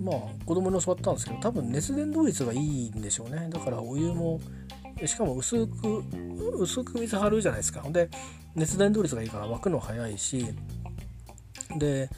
[0.00, 3.48] まあ子供に教わったんですけど多分熱伝導率がいいんでしょうね。
[3.50, 4.40] だからお湯も
[5.04, 6.04] しかも薄く
[6.58, 7.80] 薄く水張るじゃないですか。
[7.80, 8.08] ほんで
[8.54, 10.46] 熱伝導率がいいから沸くの早いし
[11.76, 12.08] で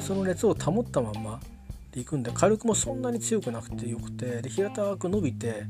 [0.00, 1.40] その熱を保ったまんま
[1.92, 5.64] でいくんで火力もそんなに強くなくてよくてで平たく伸びて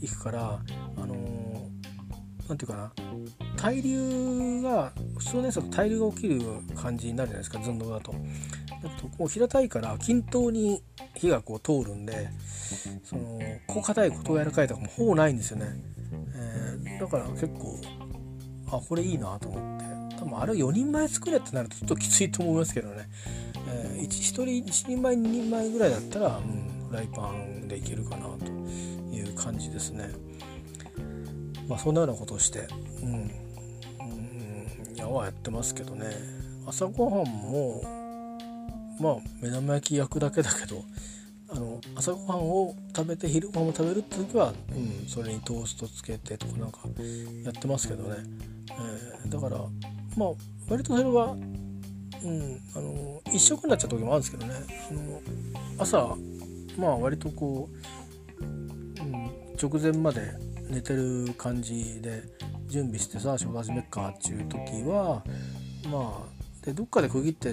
[0.00, 0.60] いくから
[0.96, 1.14] あの
[2.50, 2.92] 何、て言うかな。
[3.56, 6.40] 対流が普通のやつだと対流が起きる
[6.74, 8.14] 感じになるじゃないですか寸胴だと。
[8.82, 10.82] だとこう平たいから均等に
[11.14, 12.28] 火がこう通るんで
[13.04, 15.66] そのこう硬いことを柔らかいとかもほぼないんですよね、
[16.34, 17.78] えー、だから結構
[18.72, 19.90] あこれいいなと思って。
[20.20, 23.08] 多分あれを4人前作れってなるとちょっときついと思いますけどね、
[23.68, 28.44] えー、1, 1人1人前2人前ぐらいだったら、うん、フライパンでいけるかなと
[29.14, 30.10] いう感じですね。
[31.66, 32.66] まあそんなようなことをして
[33.02, 33.30] うん、
[34.90, 36.06] うん、やはやってますけどね。
[36.66, 37.82] 朝ごはんも
[39.00, 40.84] まあ目玉焼き焼くだけだけど
[41.52, 46.80] あの朝ごはんを食べて昼ごはんを食べるって時は、うん、それにトーストつけてとかなんか
[47.44, 48.16] やってますけどね、
[49.24, 49.58] えー、だから
[50.16, 50.28] まあ
[50.68, 51.36] 割とそれは、う
[52.30, 54.54] ん、あの一食になっちゃう時もあるんですけどね。
[54.88, 55.20] その
[55.78, 56.16] 朝
[56.78, 57.68] まあ割とこ
[58.40, 60.20] う、うん、直前まで
[60.68, 62.22] 寝てる感じで
[62.68, 65.24] 準備してさ仕事始めっかっていう時は
[65.90, 67.48] まあでどっかで区切って、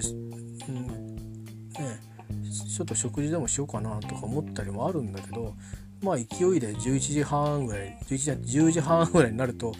[0.68, 1.27] うん
[1.74, 2.00] ね
[2.50, 5.54] ちょっと食事でもしようかなとか思ったりもあるんだけど
[6.02, 6.24] まあ勢
[6.56, 9.72] いで11時半ぐらい11時10時半ぐらいになると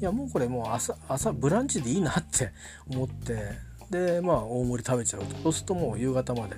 [0.00, 2.52] いやもうこれもう朝朝ブランチでいいなって
[2.88, 3.52] 思って
[3.90, 5.36] でまあ大盛り食べちゃうと。
[5.42, 6.56] そうするともう夕方まで、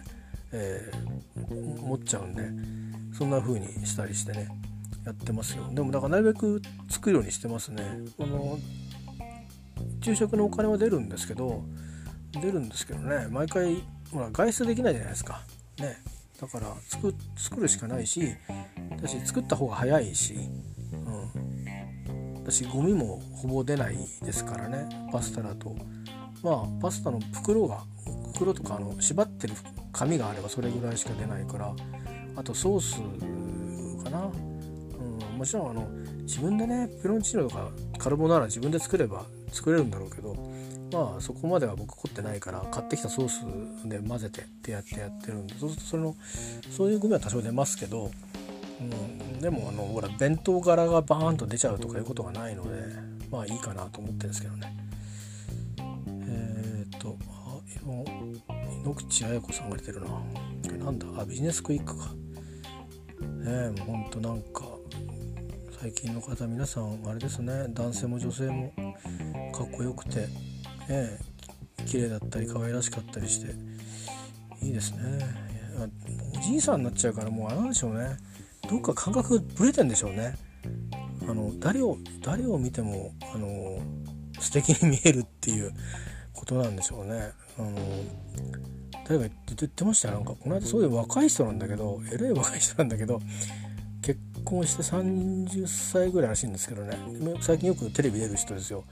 [0.53, 2.42] えー、持っちゃうんで
[3.16, 4.49] そんな風にしたりしてね
[5.05, 5.68] やってますよ。
[5.72, 7.83] でもだからなるべく作るようにしてますね。
[8.16, 8.59] この
[10.01, 11.64] 昼食のお金は出るんですけど
[12.33, 13.83] 出るんですけどね毎回
[14.16, 15.42] ほら外出できないじゃないですか。
[15.79, 15.98] ね。
[16.40, 18.35] だから作作るしかないし
[18.90, 24.88] 私作った方が早いし、うん、私ゴミもほぼ出ないですからね。
[25.12, 25.76] パスタだと。
[26.42, 27.85] まあパスタの袋が
[28.33, 29.55] 袋とかあの縛ってる
[29.92, 31.74] 紙があればそれぐらいしか出ないから。
[32.37, 33.00] あとソース
[34.05, 35.88] かな、うん、もちろんあの
[36.22, 40.37] 自分でねペロンチーノとかカルボナーラ自分で作れば作れるんだろうけど
[40.92, 43.44] まあそこまでは僕凝ってないから買ってきたソース
[43.88, 46.16] で混ぜてってやってやってるんでそうするとその
[46.70, 48.11] そういうゴミは多少出ますけど、
[48.81, 52.85] うん、でもあのほら弁当柄がバーンと出ちゃうとかいうことがないので
[53.31, 54.77] まあいいかなと思ってるんですけどね。
[56.29, 57.59] えー、っとあ
[58.88, 60.07] 井口彩子さんが出てるな。
[60.85, 61.07] なんだ？
[61.20, 62.07] あビジネスクイックか。
[62.07, 62.12] ね
[63.46, 64.62] えもうほんとなんか
[65.81, 67.66] 最近の方皆さんあれですね。
[67.70, 68.72] 男性も女性も
[69.53, 70.29] かっこよくて
[70.88, 71.18] ね。
[71.87, 73.55] 綺麗だったり可愛らしかったりして。
[74.62, 74.99] いいですね。
[76.37, 78.16] おじいさんになっちゃうからもうあれなんでしょうね。
[78.68, 80.37] どっか感覚ぶれてんでしょうね。
[81.29, 83.79] あの誰を誰を見てもあの
[84.40, 85.72] 素敵に見えるっていう
[86.33, 87.31] ことなんでしょうね。
[87.59, 87.70] あの
[89.07, 90.14] 誰が言ってましたよ。
[90.14, 93.20] なんかこの間そういう若い人なんだけどえらい若い人なんだけど
[94.46, 96.96] 婚して30歳ぐらいらしいんですけどね。
[97.40, 98.85] 最近よくテレビ出る人ですよ。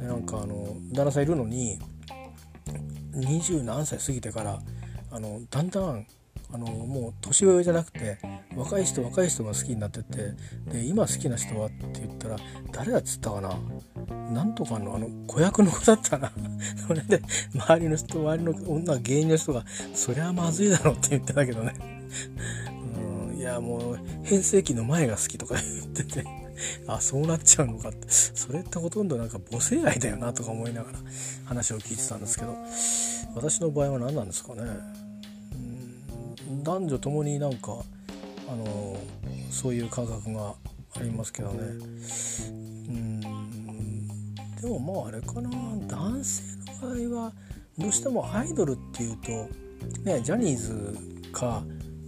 [0.00, 1.78] でなんかあの旦那さんいるのに
[3.14, 4.60] 二十何歳過ぎてから
[5.10, 6.06] あのだんだん
[6.52, 8.18] あのもう年上じゃなくて
[8.54, 10.34] 若い人若い人が好きになってて
[10.70, 12.36] で今好きな人はって言ったら
[12.72, 13.56] 誰だっつったかな。
[14.30, 16.32] なんとかのあの子役の子だったな。
[16.86, 17.22] それで
[17.54, 19.64] 周りの人周りの女芸人の人が
[19.94, 21.74] そりゃまずいだろって言ってたけどね。
[23.56, 26.24] やもう変声期の前が好きとか言ってて。
[26.88, 28.08] あそうなっちゃうのかって。
[28.08, 30.98] それってほとんどなんか母性愛だよなとか思いながら
[31.44, 32.56] 話を聞いてたんですけど。
[33.34, 34.62] 私の場合は何なんですかね。
[36.48, 37.76] うん男女ともになんか
[38.48, 38.96] あの
[39.50, 40.54] そういう感覚が
[40.94, 41.58] ありますけどね。
[42.88, 43.20] うん
[44.60, 45.50] でもまああれかな。
[45.86, 46.42] 男性
[46.80, 47.32] の場合は
[47.78, 49.30] どうしてもアイドルっていうと
[50.04, 50.96] ねジャニーズ
[51.32, 51.62] か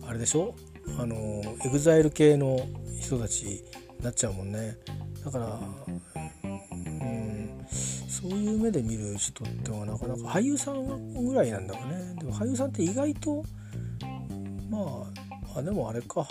[0.06, 0.54] あれでしょ？
[0.98, 1.16] あの
[1.64, 2.58] エグザイル系の
[3.00, 3.62] 人たちに
[4.02, 4.76] なっちゃうもんね。
[5.24, 5.60] だから
[6.44, 12.14] うんそういう目で見る人ってはなかなか俳優さんぐらいなんだろうね。
[12.18, 13.44] でも俳優さんって意外と
[14.70, 15.04] ま
[15.54, 16.26] ああでもあれか。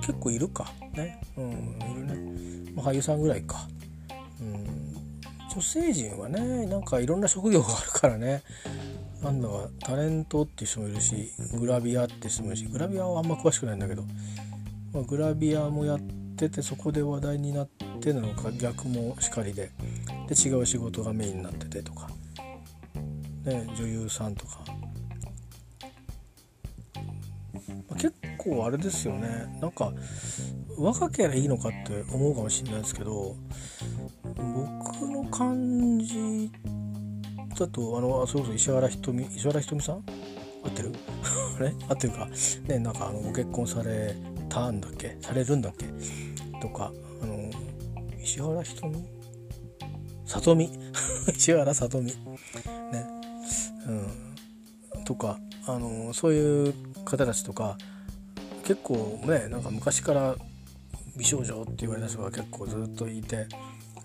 [0.00, 0.66] 結構いるか。
[0.94, 1.20] ね。
[1.36, 1.54] うんい
[1.94, 3.68] るね、まあ、俳優さんぐらいか。
[4.40, 4.90] うん。
[5.52, 8.42] 女性陣はねなんかいろんな職業があるからね。
[9.22, 14.02] なんだかタレントっていう人もいるしグラビアって人もいるしグラビアはあんま詳しくないんだけど、
[14.92, 16.00] まあ、グラビアもやっ
[16.36, 17.68] ててそこで話題になっ
[18.00, 19.70] てなのか逆もしかりで
[20.26, 22.08] で違う仕事がメインになっててとか、
[23.44, 24.60] ね、女優さんとか、
[26.94, 27.02] ま
[27.90, 29.58] あ、結構あれですよね。
[29.60, 29.92] なんか
[30.78, 33.36] 若ければいいのかって思うかもしれないですけど
[34.24, 36.89] 僕の感じって
[37.58, 39.96] だとあのそれこそ石原ひとみ石原ひとみさん？
[40.64, 40.90] 合ってる？
[41.60, 41.74] ね？
[41.88, 42.28] 合ってるか？
[42.68, 44.14] ねなんかあのご結婚され
[44.48, 45.16] たんだっけ？
[45.20, 45.86] されるんだっけ？
[46.60, 46.92] とか
[47.22, 47.50] あの
[48.22, 49.04] 石原ひとみ？
[50.26, 50.70] 里見
[51.36, 52.06] 石原さとみ？
[52.06, 52.14] ね？
[54.94, 55.04] うん。
[55.04, 56.74] とかあのそういう
[57.04, 57.76] 方たちとか
[58.64, 60.36] 結構ねなんか昔から
[61.16, 63.46] 美少女って言われた人が結構ずっといて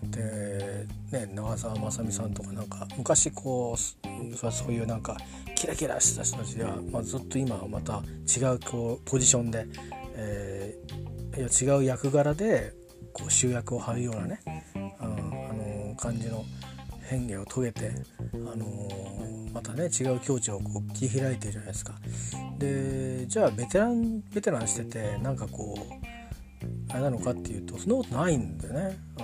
[0.03, 5.17] で、ね、長澤まさみさんとかなんか昔こうそういうなんか
[5.55, 8.01] キラキラした人たちは、まあ、ずっと今はまた
[8.37, 9.67] 違うこうポジションで、
[10.15, 12.73] えー、いや違う役柄で
[13.13, 14.41] こう集約を張るようなね、
[14.75, 16.43] うん、あの感じの
[17.03, 17.91] 変化を遂げて、
[18.33, 21.93] あのー、またね違う境地をこう切り開いてるじゃないですか。
[22.57, 28.97] でじゃあベテランベテランしててなんかこうあれなのかっていうとそんなことないんだよね。
[29.19, 29.23] あ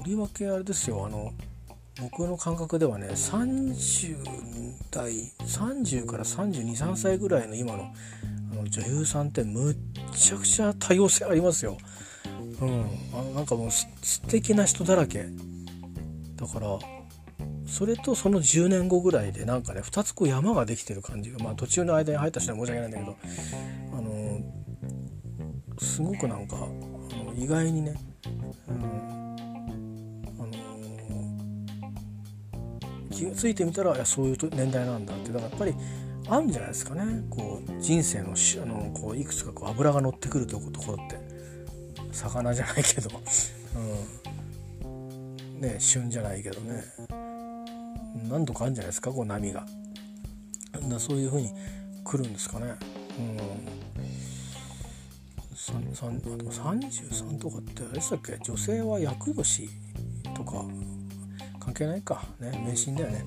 [0.00, 1.04] とりわけあれですよ。
[1.04, 1.30] あの
[2.00, 4.16] 僕の感覚ではね30
[4.90, 7.92] 代30から323歳ぐらいの今の
[8.52, 9.76] あの女優さんってむっ
[10.14, 11.76] ちゃくちゃ多様性ありますよ。
[12.62, 15.26] うん、あのなんかもう素敵な人だらけ。
[16.36, 16.78] だから
[17.66, 23.16] それとその10年後ぐらいでなんかね2つこう山ができてる感じがまあ途中の間に入った人は申し訳ないんだけど
[23.98, 24.40] あの
[25.78, 27.94] すごくなんかあの意外にね、
[28.68, 29.19] うん、
[33.10, 35.74] 気が付いてみたらいやそういう年代なんだってだからやっぱり
[36.28, 37.24] あるんじゃないですかね。
[37.28, 41.30] こう人生のあのこういくつかこう油が乗ってくるところって。
[42.12, 43.10] 魚じゃないけど、
[44.84, 46.82] うん、ね旬じゃないけどね。
[48.28, 49.66] 何度かあるんじゃないですかこう波が。
[50.88, 51.52] だそういう風に
[52.04, 52.74] 来るんですかね。
[53.18, 53.36] うん。
[55.60, 58.38] 33とかってあれでしたっけ？
[58.42, 59.68] 女性は厄年
[60.34, 60.64] とか
[61.70, 62.24] 関係ないか。
[62.40, 63.24] ね迷信だよね。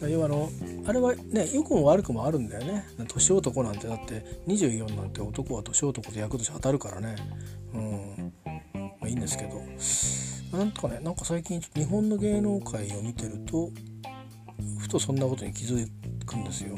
[0.08, 0.50] 要はあの
[0.86, 2.84] あれはね良くも悪くもあるんだよね。
[3.08, 7.16] 年男なんてだって24なんて男は年男と厄年当たるからね。
[7.74, 8.32] うん。
[8.74, 9.60] まあいいんですけど。
[10.56, 13.70] なんとかねなんか最近日本の芸能界を見てると
[14.78, 15.88] ふとそんなことに気づ
[16.24, 16.76] くんですよ。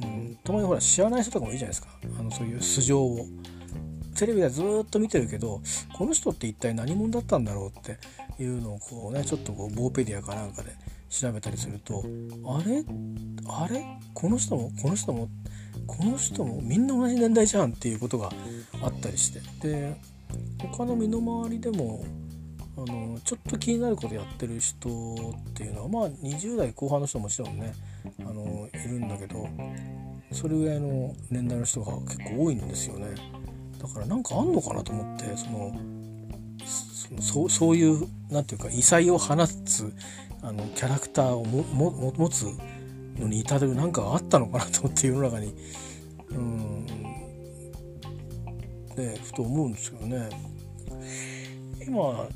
[0.00, 1.88] うん、たまにほら知らない人とかもいいじゃないですか。
[2.18, 3.26] あのそういう素性を。
[4.14, 5.62] テレビでずっと見てるけど
[5.94, 7.98] この人って一体何者だったんだろうって。
[8.38, 10.70] いうのをこうねちょっとこうボーペディアかなんかで
[11.10, 12.04] 調べたりすると
[12.46, 12.84] あれ？
[13.46, 13.84] あれ？
[14.14, 14.70] この人も？
[14.80, 15.28] この人も？
[15.86, 16.60] この人も？
[16.62, 18.30] みんな同じ年代じゃんっていうことが
[18.82, 19.40] あったりして。
[19.68, 19.96] で
[20.58, 22.04] 他の身の回りでも
[22.78, 27.74] あのちょっと気になることやってる人っていうのはまあ20代後半の人ももちろんね
[28.20, 29.46] あのいるんだけど
[30.32, 33.08] それぐらいの年代の人が結構多いんですよね。
[33.78, 35.76] だからなんかあんのかなと思ってその
[37.20, 39.92] そそういう何て言うか異彩を放つ
[40.42, 42.46] あのキャラクターをもも持つ
[43.18, 45.54] のに至る何かがあったのかなと思って世の中に。
[46.30, 46.86] うん。
[48.96, 50.28] ねふと思うんですけどね。
[51.86, 52.28] 今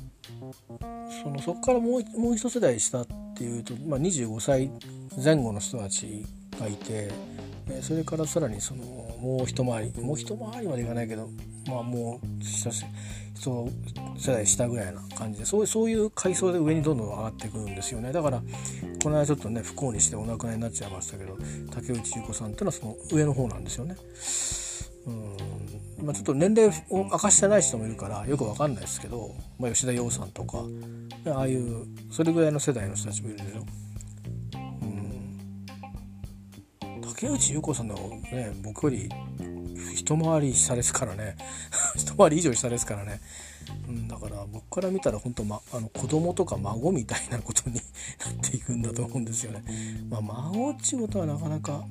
[1.23, 4.69] そのそこからもうもう一世代下っていうと、まあ、25歳
[5.23, 6.25] 前後の人たち
[6.59, 7.11] がいて
[7.81, 11.29] それからさらにそのもう一回りもう一回りまでいかないけど
[11.67, 12.69] まあもう一
[14.17, 18.41] 世代下ぐらいな感じでそうそういう階層で上にどんどん上がってくるんですよねだから
[19.03, 21.37] この間ちょっとね不幸にしてお亡くなりになっちゃいましたけど
[21.71, 23.95] 竹内優子さんっていうのはその上の方なんですよね。
[25.07, 30.63] うんまあ、ちょっと年齢を明かしてない人もいるからよくわかんないですけど、まあ、吉田羊さんとか
[31.27, 33.86] ああいうそれぐらいの世代の人たちもいるでしょ。
[37.09, 37.95] 竹内優子さんの
[38.31, 39.09] ね僕より
[39.95, 41.35] 一回り下ですからね。
[41.97, 43.19] 一回り以上下ですからね、
[43.87, 47.75] うん、だから僕から見たら本当、ま、あの子供とか孫みたいなことに
[48.23, 49.63] なっていくんだと思うんですよね。
[50.09, 51.85] まあ、孫っちゅうことはなかなか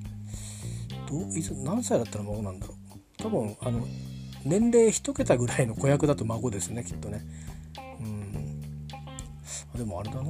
[1.11, 2.77] どういつ何歳だったら孫なんだろう。
[3.23, 3.87] 多分あの
[4.45, 7.25] 年齢1桁ぐらいの子役だと孫ですねきっとね。
[8.01, 8.87] うん。
[9.77, 10.23] でもあれだな。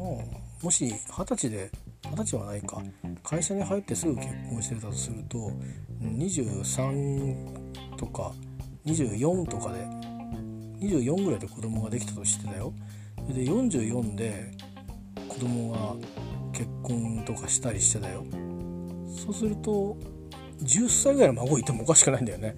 [0.63, 1.71] もし二十歳で
[2.11, 2.83] 二十歳はないか。
[3.23, 5.51] 会社に入ってすぐ結婚してたとすると
[6.01, 8.33] 23とか
[8.85, 9.85] 24とかで
[10.81, 12.73] 24ぐらいで子供ができたとしてだよ。
[13.29, 14.53] で44で
[15.29, 15.95] 子供が
[16.53, 18.25] 結婚とかしたりしてだよ。
[19.09, 19.97] そうすると
[20.63, 22.57] 10歳ぐらいの孫いてもおかしくないんだよね。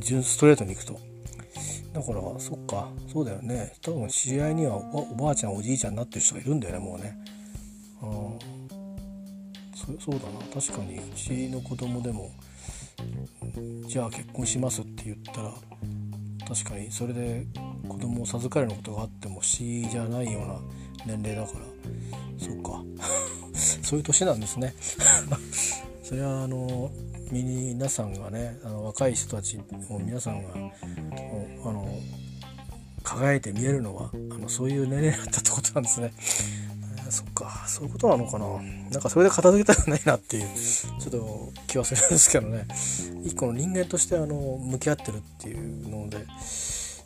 [0.00, 0.98] 純ストレートに行くと。
[1.92, 2.88] だからそっか。
[3.12, 3.74] そうだよね。
[3.82, 7.18] 多分知り合いにはおばあちゃんおじいちゃんになってる人がいるんだよねもうね。
[8.00, 8.61] うん。
[9.98, 10.38] そうだな。
[10.54, 12.30] 確かにうちの子供でも
[13.86, 15.52] じゃあ結婚しますって言ったら
[16.48, 17.46] 確かにそれで
[17.88, 21.64] 子供を授かるようなことがあっても不思議じゃないような年齢だから
[22.38, 22.82] そうか。
[23.54, 24.74] そういう年なんですね。
[26.02, 26.90] それはあの
[27.30, 29.56] 皆さんがねあの若い人たち
[29.88, 31.88] も皆さんがあの
[33.02, 36.12] 輝いて見えるのはあのそういう年齢だったってことなんですね。
[37.12, 38.46] そっかそういうことなのかな。
[38.90, 42.66] なんかそれで片付けたくないなっていうちょっと気はするんですけどね。
[43.22, 46.24] 一個の人間としてあの向き合ってるっていうので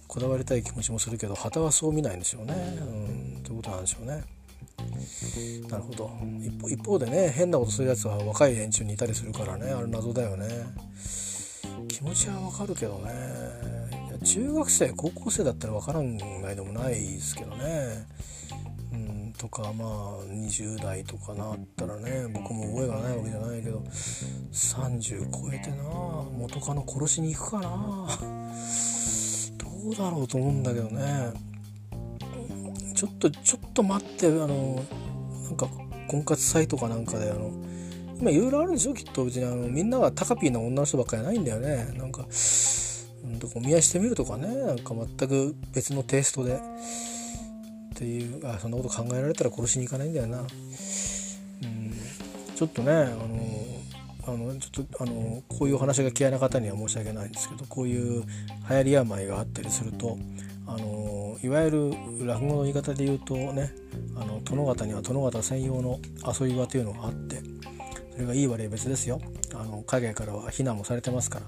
[0.06, 2.54] こだわりたい気持ちもするけど旗はそう見ないんでしょうね。
[2.54, 4.22] うんということなんでしょうね。
[5.68, 6.10] なるほど。
[6.40, 10.46] 一方一方でね変なことするやつは若い連中にいたりするからねあれ謎だよね。
[11.88, 13.10] 気持ちはわかるけどね。
[14.24, 18.06] 中学生高校生だったら分からんないでもないですけどね。
[19.36, 19.88] とかまあ
[20.30, 23.78] 20代とかなったらね僕も覚えがないわけじゃないけど
[24.52, 25.76] 30超えてな
[26.36, 28.08] 元カノ殺しに行くかな。
[29.58, 31.32] どうだろうと思うんだけどね。
[32.94, 34.82] ちょっとちょっと待ってあの
[35.44, 35.68] なんか
[36.08, 37.52] 婚活サイトかなんかであの
[38.18, 41.92] 今いろいろあるんでしょきっと別にあのみんながタカピーな女の人ばっかりないんだよね。
[41.98, 42.26] なんか
[43.38, 44.48] どこ見合いしてみるとかね。
[44.48, 46.58] なんか全く別のテイストで。
[47.96, 50.46] っていうあそんなこと考えられたら殺しに行かないんだよな、うん、
[52.54, 53.66] ちょっとねあの
[54.28, 58.24] あのちょっとあのこういうお話が嫌いな方には申し訳ないんですけどこういう
[58.68, 60.18] 流行り病があったりすると
[60.66, 61.90] あのいわゆる
[62.26, 63.72] 落語の言い方で言うとね
[64.14, 67.40] あの殿方には殿方専用の遊び場というのがあって
[68.12, 69.20] それがいい悪い別ですよ。
[69.54, 71.46] あの海外からは非難もされてますから。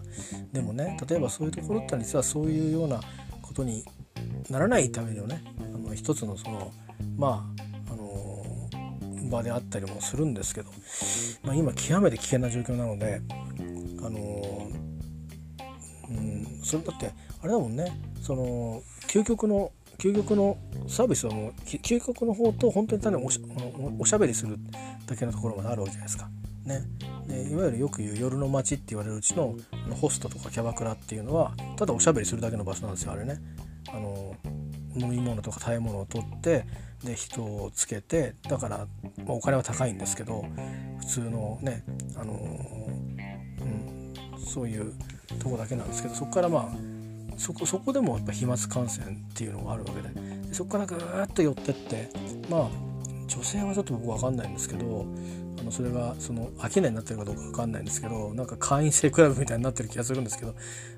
[0.53, 3.01] でもね例えばそういうところって実はそういうような
[3.43, 3.85] ことに
[4.51, 5.43] ならないためのね
[5.75, 6.73] あの一つのその
[7.17, 7.47] ま
[7.89, 10.71] ああの場であったりもするんですけど、
[11.43, 13.21] まあ、今極めて危険な状況なので
[14.03, 14.69] あの
[16.11, 17.13] うんそれだって
[17.43, 17.93] あれだもんね
[18.23, 20.57] その究極の究極の
[20.87, 23.41] サービスはもう究極の方と本当に単におし
[23.99, 24.57] おしゃべりする
[25.07, 26.29] だけのところまであるわけじゃないですか。
[26.65, 26.83] ね、
[27.27, 29.57] でいわゆるよく言う夜の街って言われるうちの
[30.01, 33.41] ホストとかキャバクラっていうのはただおしゃべりするだけの場所なんですよあれね。
[33.93, 34.35] あの
[34.97, 36.65] 飲み物とか食べ物を取って
[37.05, 38.85] で人をつけてだから、ま
[39.29, 40.45] あ、お金は高いんですけど
[40.99, 41.85] 普通のね、
[42.17, 42.37] あのう
[43.65, 44.93] ん、そういう
[45.39, 46.99] とこだけなんですけどそこからまあ
[47.39, 52.11] そこそこでもやっぱ飛沫感染っていうのがあるわけでそこからぐーっと寄ってって
[52.51, 52.88] まあ
[53.29, 55.07] 女性はちょっと僕分かんないんですけど
[55.61, 60.55] あのそれがその商いになってるかどうか分かんないんですけどなんか会員制クラブみたいになってる気がするんですけど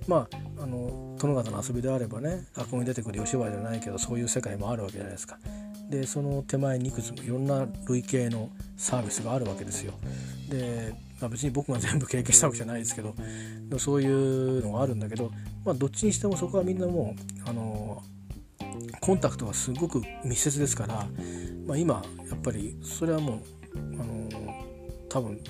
[0.07, 5.39] まああの殿方の遊びであればね落語に出てくるお芝居じゃないけどそういう世界もあるわけじゃないですか。
[5.91, 9.93] でその手前にいくつもいろんな類型のサービスがあるわけですよ。
[10.49, 13.15] で、まあ、別に僕が全部経験したわけじゃないですけど
[13.79, 15.33] そういうのがあるんだけど、
[15.65, 18.03] まあ、どっちにしてもそこはみんなもうあの
[19.01, 21.07] コンタクトがすごく密接ですから、
[21.67, 23.41] まあ、今やっぱりそれはもう
[23.95, 24.29] あの
[25.09, 25.41] 多分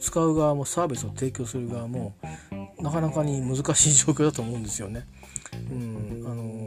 [0.00, 2.14] 使う側もサービスを提供する側も
[2.78, 5.06] なかなかに難しい状況だと思うんですよね。
[5.70, 6.64] うん、あの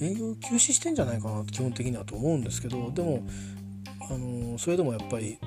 [0.00, 3.22] 営業休止してんじゃないかな基本的にはと思うんですけどでも
[4.10, 5.38] あのそれでもやっぱり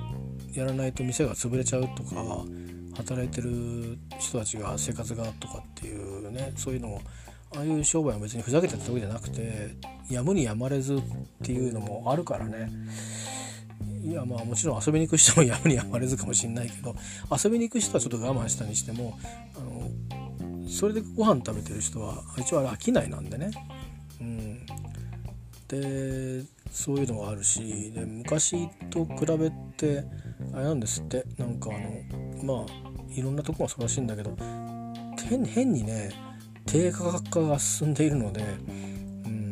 [0.52, 2.44] やらないと店が潰れちゃうとか
[2.96, 7.00] 働いてる人たちが生活がとかっていうねそういうのも
[7.54, 9.76] ああいう商売は別にふざけてたわけじゃなくて
[10.10, 10.98] やむにやまれずっ
[11.42, 12.70] ていうのもあるからね。
[14.02, 16.94] いやまあもちろん遊びに行く人も やむにやまれずかもしんないけど
[17.30, 19.18] 遊びに行く人はちょっと我慢したにしても
[19.56, 23.50] あのそれでご飯食べてる人は一応あれ飽きないなんでね。
[24.20, 24.66] うん、
[25.68, 30.04] でそういうのがあるしで昔と比べて
[30.52, 31.24] あれなんですって。
[31.36, 31.78] なんかあ
[32.44, 34.36] のまあいろんなとこがそうらしいんだけど
[35.26, 36.10] 変にね
[36.66, 39.50] 低価格化が進んでいるのでうん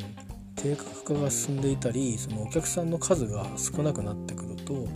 [0.57, 4.87] 低価格化が進んでいたりそのお客さんの数が少なくなってくると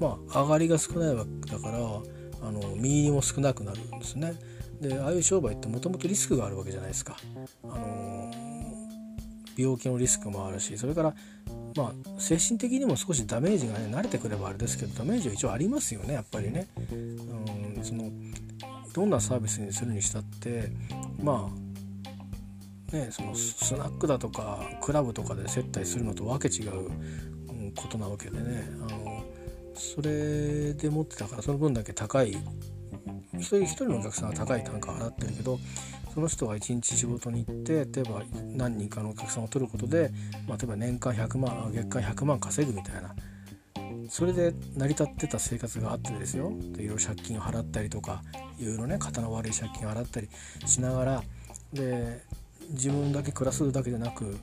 [0.00, 4.34] まあ上がりが少ないわけだからあの身入も少なくなるんですね。
[4.80, 7.16] でああいう商売ってもともとリスクがあるわけじゃないですか。
[7.64, 8.30] あの
[9.56, 11.14] 病気のリスクもあるしそれから
[11.76, 16.66] まあ精神的にも少しダメージがね慣れてくればあれですけどダメージは一応ありますよねやっぱりね。
[16.92, 18.10] うんその
[18.92, 20.70] どんなサービスにするにしたって
[21.22, 21.63] まあ
[22.94, 26.90] ね、そのスナックだとかクラブとかで接待するのとわけ違う
[27.76, 28.68] ことなわけでね。
[28.80, 29.24] あの
[29.74, 32.30] それで持ってたからその分だけ高い
[33.34, 35.58] 一人一人のお客さんは高い単価払ってるけど
[36.14, 38.22] その人が一日仕事に行って例えば
[38.56, 40.12] 何人かのお客さんを取ることで、
[40.46, 43.14] まあ、例えば年間100万月間100万稼ぐみたいな。
[44.10, 46.52] それで成り立ってた生活があってですよ。
[46.74, 48.22] いろいろ借金を払ったりとか
[48.58, 50.28] いろいろね肩の悪い借金を払ったり
[50.66, 51.22] しながら
[51.72, 52.22] で
[52.70, 54.36] 自分だけ暮らすだけでなく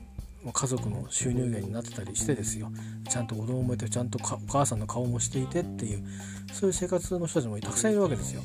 [0.52, 2.72] 家族の収入源になってたりしてですよ
[3.08, 6.04] ちゃんと子供もいてちゃんとお母さんの顔もしていてっていう
[6.52, 8.42] そういう生活の人たちもたくさんいるわけですよ。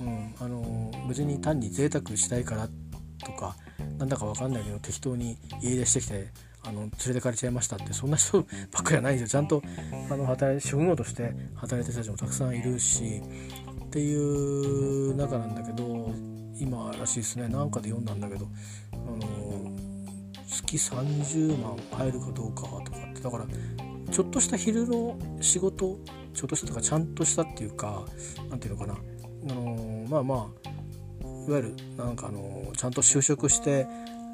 [0.00, 2.68] うん、あの別に単に贅沢したいから
[3.24, 3.56] とか
[3.98, 6.28] なんだか分かんないけど適当に家出してきて
[6.66, 8.40] あの連れてかれちゃいましたってそんな人
[8.72, 9.62] ばっかりはないんですよちゃんと
[10.10, 13.22] あの働い職業として働いてる人たちもたくさんいるし
[13.84, 16.10] っていう中なんだけど
[16.58, 17.48] 今らしいですね。
[17.48, 18.46] なんかで読んだんだけど。
[18.92, 19.72] あの
[20.46, 22.80] 月30万入るかどうかとか
[23.10, 23.20] って。
[23.20, 23.46] だから
[24.10, 25.98] ちょっとした昼の仕事
[26.32, 28.04] ちょっとしたとかちゃんとしたっていうか
[28.50, 28.94] 何ていうのかな。
[28.94, 30.68] あのまあまあ
[31.46, 33.86] いわゆるなんかあのちゃんと就職して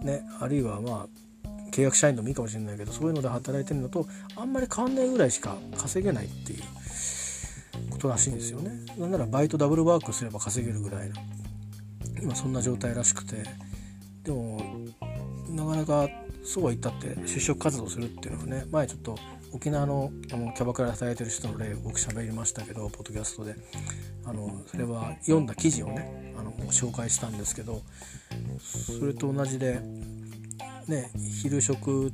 [0.02, 4.06] ねあるいはまあ契約社員でもいいかもしれないけどそういうので働いてるのと
[4.36, 6.62] あんまり変わんないぐらいしか稼げないっていう
[7.90, 8.70] ことらしいんですよね。
[8.98, 11.14] なんならバイトダブルワークすれば稼げるぐらいの
[12.22, 13.44] 今そんな状態らしくて
[14.24, 14.60] でも
[15.50, 16.08] なかなか
[16.44, 19.16] そうは言ったって就職活動するっていうのはね前ちょっと
[19.52, 23.54] 沖縄のあのキャバクラで働いてる人の例を僕喋りましたけどポッドキャストで。
[24.30, 27.82] あのそれは読んだ記事をねあの紹介したんですけど
[28.60, 29.80] それと同じで
[30.86, 31.10] ね
[31.42, 32.12] 昼食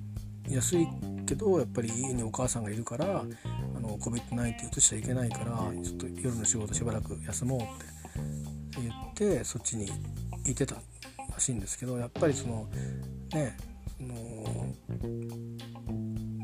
[0.48, 0.88] 安い
[1.26, 3.24] けどやっぱり家にお母さんがいるから
[3.76, 8.45] あの COVID-19 移しちゃいけないからちょっと夜の仕事しばらく休もうって
[8.80, 9.86] って言ってそっちに
[10.44, 10.80] 行ってたら
[11.38, 12.66] しいんですけどやっぱりその
[13.32, 13.56] ね
[13.98, 14.66] その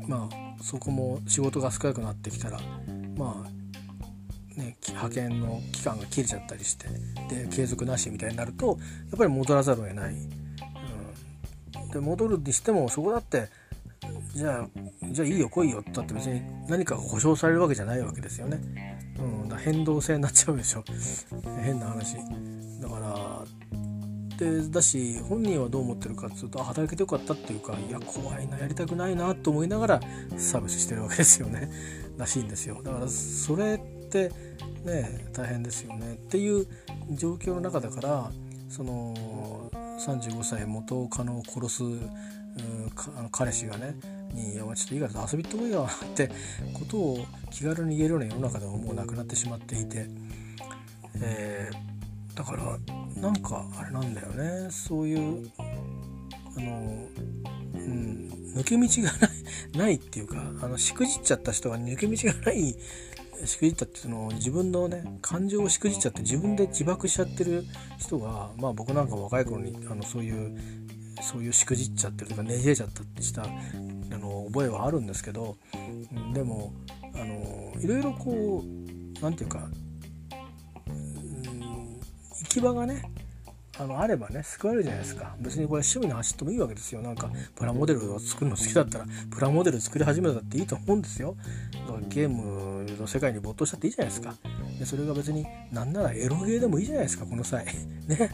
[0.07, 2.59] まあそこも仕事が少なくなってきたら
[3.17, 6.87] まあね派遣の期間が切れちゃったりして
[7.29, 10.13] で継続なしみたいになるとやっぱり戻らざるを得ない。
[10.13, 13.49] うん、で戻るにしてもそこだって
[14.33, 14.67] じゃあ
[15.11, 18.59] じゃあいいよ来いよってって別に何かが保証されるわけじゃないわけですよね。
[19.63, 20.83] 変動性になっちゃうでしょ。
[21.63, 22.17] 変な話。
[22.81, 23.43] だから
[24.37, 29.99] でだし本人はどう思ってるかっていうと働けてよかったっていうかいや怖いなやりたくないなと思いながら
[30.37, 31.69] サービスしてるわけですよね。
[32.17, 32.81] らしいんですよ。
[32.83, 34.31] だからそれって
[34.83, 36.13] ね大変ですよね。
[36.13, 36.67] っていう
[37.11, 38.31] 状況の中だから
[38.69, 39.13] その
[39.99, 41.83] 35歳元カノを殺す
[43.31, 43.95] 彼氏がね
[44.33, 46.29] に「いやちょっといいから遊び行ってこいよ」って
[46.73, 50.07] ことを気軽に言えるような世の中でももうなくなってしまっていて、
[51.21, 52.77] えー、だから
[53.21, 57.07] なんかあれなんだよねそういうあの、
[57.73, 59.29] うん、抜け道がない
[59.77, 62.75] ないっていうかあのしくじっちゃった人が抜け道がない
[63.45, 67.65] しくじったっていうのを自分のね感情をしくじっちゃって自分で自爆しちゃってる
[67.97, 70.57] 人がまあ僕なんか若い頃にあのそういう
[71.21, 73.47] そういうしくじっちゃってるとかねじれちゃったってしたあ
[74.17, 75.57] の覚えはあるんですけど
[76.33, 76.73] でも
[77.13, 79.67] あのいろいろこう何て言うか
[82.41, 83.03] 行き場がね
[83.79, 85.35] あのあればね救われるじゃないですか。
[85.39, 87.01] 別にこれ趣味の走ってもいいわけですよ。
[87.01, 91.35] なんかプラモデルを作るの好きだったらプラモデル作り始めたっていいと思うんですよ。
[91.87, 94.35] だからゲームの世界に没頭したっていいじゃないですか。
[94.77, 97.65] でそれが別になんならエロゲーでもいいじゃないですかこの際。
[98.07, 98.29] ね、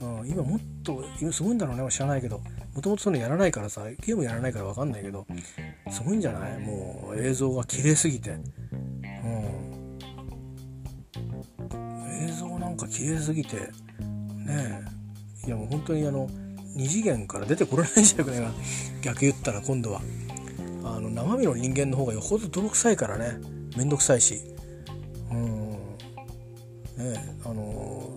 [0.00, 2.40] うん、今もっと今すごいんだろうね知らないけど。
[2.74, 5.26] もともとそのやらないからさゲームやらないから分かんないけど。
[5.90, 6.58] すごいんじゃない？
[6.60, 8.30] もう映像が綺麗すぎて。
[8.30, 8.42] うん。
[12.28, 13.56] 映像なんか綺麗すぎて。
[13.56, 14.82] ね
[15.44, 15.46] え。
[15.46, 16.28] いやもう本当にあの
[16.76, 18.52] 2次元から出てこれないんじゃないかな。
[19.00, 20.02] 逆言ったら今度は。
[20.84, 23.38] あの生身の人間の方がよほど泥臭いからね。
[23.76, 24.42] 面倒くさいし。
[25.30, 25.70] うん。
[26.98, 28.10] ねあの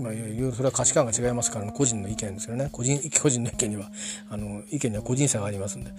[0.00, 2.68] まあ、いろいろそれは価値観が違いますから、ね、個人の意見ですよね。
[2.72, 3.90] 個人個人の意見には
[4.28, 5.92] あの意見には個人差がありますんで。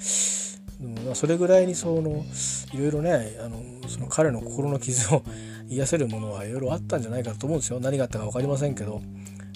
[1.07, 2.25] うん、それぐらいにその
[2.73, 5.23] いろいろねあのその彼の心の傷を
[5.69, 7.79] 癒せるものはいろいろあったんじゃないかと思うんですよ。
[7.79, 9.01] 何があったか分かりませんけど。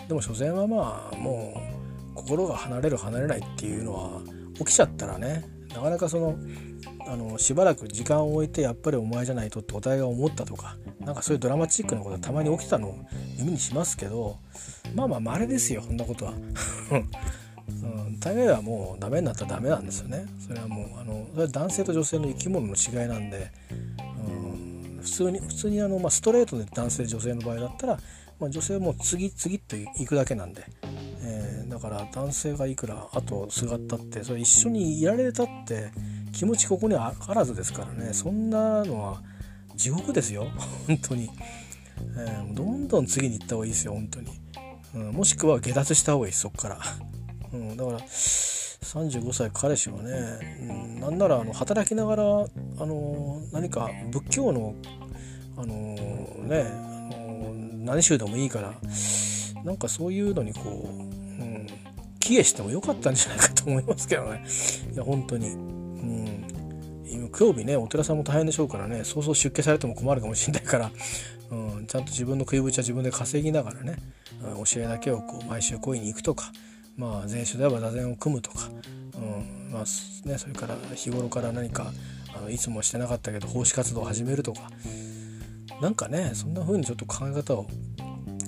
[0.07, 1.53] でも所詮はまあも
[2.13, 4.21] う心が離れる離れないっていうのは
[4.59, 5.43] 起きちゃったらね
[5.73, 6.35] なかなかその
[7.07, 12.97] あのしばらく時間を置いてやっぱりお前じゃないとってお互いが思ったとかなんかそういうドラマチックなことはたまに起きたのを
[13.37, 14.37] 耳にしますけど
[14.93, 16.33] まあまあ稀ですよそんなことは。
[17.67, 20.27] うん、大概はもうダメになったらダメなんですよね。
[20.39, 23.51] それはもうあのそれは男性と女性の生き物の違いなんで、
[24.27, 27.99] うん、普通に普通にあの、まあ、ストレートで男性女性の場合だったら
[28.39, 30.65] まあ、女性はもう次々と行くだけなんで、
[31.21, 35.91] えー、だから男性がいくら後すがったってそれ一緒にいられたって
[36.35, 38.13] 気持ちここにあらずですからね。
[38.13, 39.21] そんなのは
[39.75, 40.47] 地獄ですよ。
[40.85, 41.29] 本当に、
[42.17, 43.93] えー、どんどん次に行った方がいいですよ。
[43.93, 44.27] 本当に、
[44.95, 46.79] うん、もしくは下脱した方がいいそっから、
[47.53, 50.11] うん、だから35歳彼氏はね、
[50.69, 52.25] うん、なんならあの働きながらあ
[52.85, 54.75] の何か仏教の
[55.57, 57.53] あのね、あの
[57.85, 58.73] 何宗でもいいから
[59.63, 61.67] なんかそういうのにこう、うん、
[62.19, 64.43] 帰依してもよかったんじゃないかと思いますけどね。
[64.93, 65.74] いや本当に。
[66.05, 66.55] うん。
[67.37, 70.91] 今日日ねお寺さんも大変でしょうからねそうそう出家されても困るかもしれないから、
[71.51, 73.97] うん、ちゃんと自分の食いぶちは自分で稼ぎながらね、
[74.57, 76.51] うん、教えだけをこう毎週恋に行くとか、
[76.97, 78.69] まあ、前週であれば座禅を組むとか、
[79.15, 79.71] うん。
[79.71, 81.91] まあね、それから日頃から何か
[82.35, 84.69] あのいつもしてなかったけど奉仕活動を始めるとか。
[85.81, 87.67] なんかねそんな風にちょっと考え方を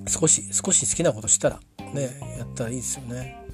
[0.07, 1.59] 少し少し好きなことしたら
[1.93, 3.46] ねやったらいいですよね。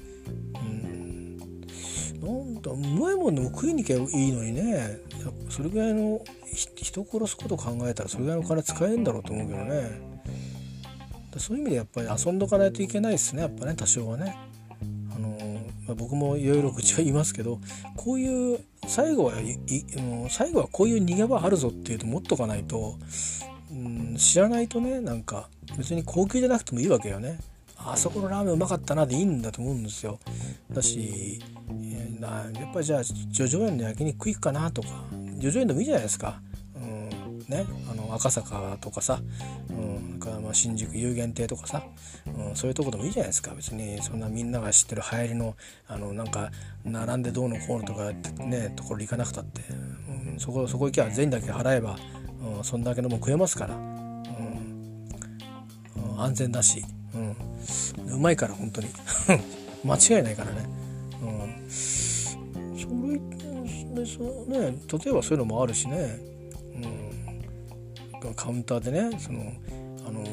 [2.72, 4.98] うんなんだうまいもんでも食いに行けばいいのにね
[5.50, 6.20] それぐらいの
[6.52, 10.14] 人殺すこと考えたらそれぐらいの金使えるんだろうと思うけどね
[11.38, 14.36] そういう意味でやっぱり遊んどかないといけないですねやっぱね多少はね。
[15.14, 15.28] あの
[15.86, 17.60] まあ、僕もいろいろ口は言いますけど
[17.96, 19.58] こういう最後はい
[20.28, 22.96] 最後はこういう逃げ場あるぞっていうと持っとかないと、
[23.70, 25.48] うん、知らないとねなんか
[25.78, 27.38] 別に高級じゃなくてもいいわけよね。
[27.76, 30.18] あそこのラーメンうまかったなでいいんだと思うんですよ。
[30.72, 31.42] だし、
[32.20, 34.88] なやっぱりじゃあ叙々苑の焼肉行くかなとか。
[35.40, 36.40] 叙々苑でもいいじゃないですか。
[36.76, 37.38] うん。
[37.48, 39.20] ね、あの赤坂とかさ、
[39.68, 41.82] うん、かまあ新宿有限亭とかさ、
[42.26, 43.52] うん、そういうとこでもいいじゃないですか。
[43.54, 45.54] 別にそんなみんなが知ってる流行りの
[45.86, 46.50] あのなんか
[46.84, 48.12] 並んでどうのこうのとか
[48.44, 49.62] ねところ行かなくたって、
[50.32, 51.98] うん、そこそこ行きゃ銭だけ払えば、
[52.56, 55.08] うん、そんだけのも食えますから、うん、
[55.96, 56.84] うん、安全だし、
[57.14, 57.36] うん、
[58.14, 58.88] うまいから本当に。
[59.84, 60.66] 間違いないからね。
[61.22, 61.70] うん、
[62.84, 66.18] それでそね例えばそういうのもあるしね、
[68.22, 68.34] うん。
[68.34, 69.52] カウンターでねその
[70.06, 70.24] あの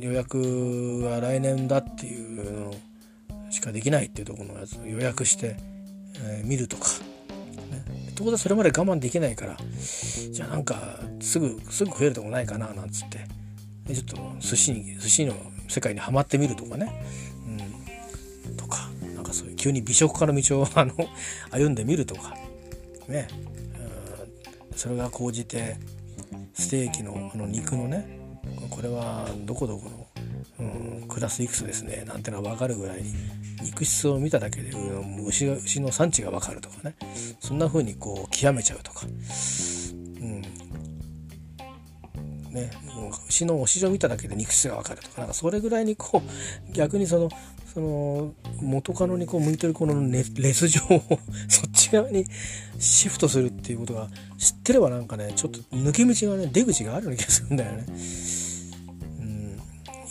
[0.00, 2.74] 予約は来年だっていうの
[3.50, 5.56] しかできないっていうところのやつを予約して、
[6.22, 6.84] えー、見るとか、
[7.70, 9.56] ね、当然それまで我慢できないから
[10.32, 13.26] じゃあなんかすぐすぐ食えるとこないかななんつって。
[13.94, 15.34] ちょっと寿司に寿司の
[15.68, 16.92] 世界にはまってみるとかね、
[19.58, 20.94] 急に美食家の道をあの
[21.50, 22.34] 歩んでみるとか。
[23.08, 23.26] ね、
[24.76, 25.76] それが高じて
[26.54, 28.18] ステーキのあの肉のね
[28.70, 30.06] これはどこどこの、
[30.60, 33.12] うん、クラスいくつですねなんてのが分かるぐらいに
[33.62, 34.72] 肉質を見ただけで
[35.26, 36.94] 牛牛の産地が分かるとかね。
[37.40, 39.08] そんな風にこう極めちゃうとか、う
[40.24, 40.42] ん。
[42.52, 42.70] ね、
[43.28, 45.18] 牛のお尻を見ただけで肉質が分かるとか。
[45.18, 47.28] なんかそれぐらいにこう逆にその
[47.72, 51.02] その元カノにこう向いてるこのレス状を
[51.48, 52.24] そっち側に
[52.78, 54.08] シフトするっていうことが
[54.38, 57.86] 知ってればなんかねちょっと抜け道がね出口があるような気がするんだよね。
[59.20, 59.60] うん、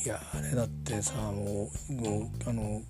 [0.05, 2.81] いやあれだってさもうもうあの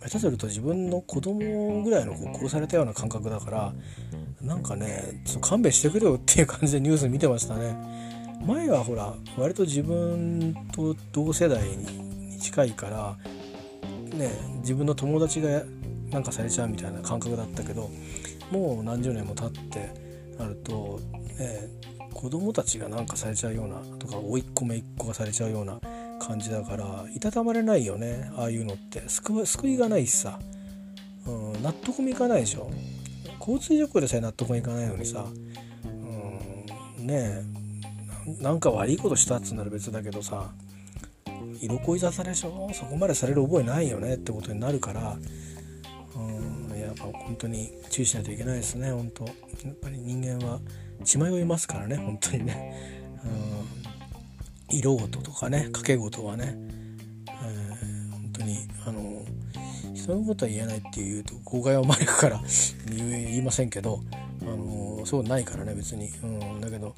[0.00, 3.72] 下手すると自分の子供ぐらいの子殺されたような感覚だから
[4.40, 7.76] なんかねちょっと勘弁してくれよっていう感じでニュース見てましたね。
[8.46, 12.05] 前はほら割と自分と同世代に
[12.46, 13.16] 近いから
[14.16, 14.30] ね
[14.60, 15.62] 自分の友達が
[16.10, 17.90] なんかされちゃうみたいな感覚だったけど
[18.50, 19.90] もう何十年も経って
[20.38, 21.00] なると、
[21.38, 21.68] ね、
[22.14, 25.80] 子供たちがなんかされちゃうようなとか甥っ子姪っ子がされちゃうような
[26.20, 29.02] 感じだからいたたまれないよねああいうのって。
[29.08, 30.38] 救救いがないしさ、
[31.26, 32.70] うん、納得もいかないでしょ。
[33.40, 35.26] 交通事故でさえ納得もいかないのにさ、
[35.84, 35.88] う
[37.02, 37.44] ん、ね
[38.38, 40.52] えなんか悪いことしたっつうなら別だけどさ。
[41.60, 42.70] 色恋沙汰でしょ？
[42.72, 45.16] そこまでされる覚えないよねってことになるから。
[46.16, 49.24] うんやっぱ本当に注意しないといけないですね本当。
[49.24, 50.60] やっぱり人間は
[51.04, 52.74] 血迷いますからね本当にね。
[54.70, 54.76] うん。
[54.76, 56.54] 色事とかね掛け事はね、
[57.28, 59.22] えー、本当にあの
[59.94, 62.40] 人のことは言えないっていうと誤解を招くから
[62.88, 64.00] 言いませんけど
[64.42, 66.94] あのそうないからね別に、うん、だけど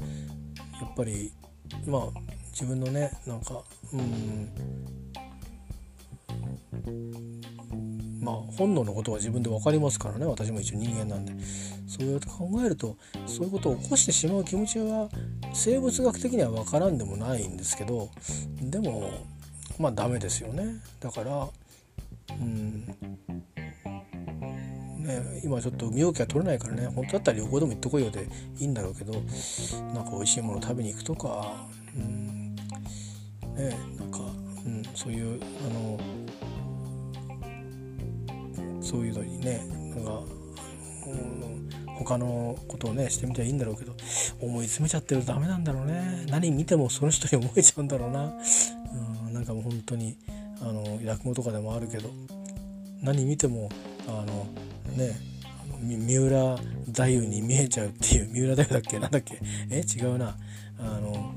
[0.81, 1.31] やっぱり
[1.87, 2.03] まあ
[2.61, 4.51] 自分のねなんかうん。
[8.21, 11.33] まあ本能のことは自分で分かりますからね私も一応人間なんで。
[11.87, 12.97] そうやって考えると
[13.27, 15.09] そういうことを起こしてしまう気持ちは
[15.55, 18.11] 生物学的には分からんでもないんですけど
[18.61, 19.11] でも
[19.79, 20.83] まあダメですよね。
[20.99, 21.49] だから
[22.31, 22.87] うん。
[24.99, 28.29] ね、今ちょっと身動きが取れないからね本当だったら旅行でも行ってこいよで
[28.59, 29.13] いいんだろうけど
[29.95, 32.28] なんか美味しいもの食べに行くとかうん。
[33.59, 34.21] ねなんか、
[34.65, 36.01] うん、そういうあの
[38.81, 40.23] そういうのにねなんか、
[41.07, 43.95] うん、他のことをねしてみたらいいんだろうけど
[44.41, 46.25] 思い詰めちゃってるとダメなんだろうね。
[46.31, 48.33] 何見てもその人に思えちゃうんだろうな、
[49.27, 50.17] うん、なんかもう本当に
[50.61, 52.11] あの落語とかでもあるけど
[53.03, 53.69] 何見ても
[54.07, 54.47] あの
[54.97, 55.17] ね
[55.81, 56.57] 三浦
[56.87, 58.99] 太夫に見えちゃうっていう三浦太夫だっけ？
[58.99, 59.41] なんだっけ？
[59.71, 59.81] え？
[59.81, 60.37] 違うな。
[60.81, 61.35] あの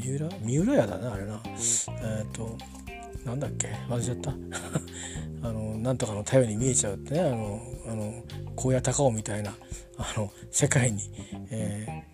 [0.00, 0.28] 三浦？
[0.40, 1.40] 三浦屋だなあれな。
[1.46, 2.56] えっ、ー、と
[3.24, 3.68] なんだっけ？
[3.88, 4.30] 忘れちゃった。
[5.48, 7.20] あのなんとかの太陽に見えちゃうってね。
[7.20, 8.22] あのあの
[8.56, 9.54] 高野高尾みたいな
[9.96, 11.00] あの世界に、
[11.50, 12.04] え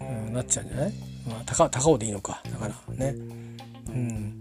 [0.00, 0.92] ー、なっちゃうんじゃない、
[1.26, 2.42] まあ、高高尾でいいのか。
[2.50, 3.14] だからね。
[3.88, 4.38] うん。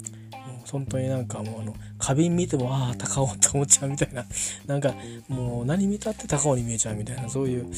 [0.70, 4.26] 本当になんかもうあの花瓶見てもああ高尾って思っちゃうみたいな。
[4.68, 4.94] なんか
[5.30, 7.70] もう何見たって高尾に見えちゃうみたいなそういう、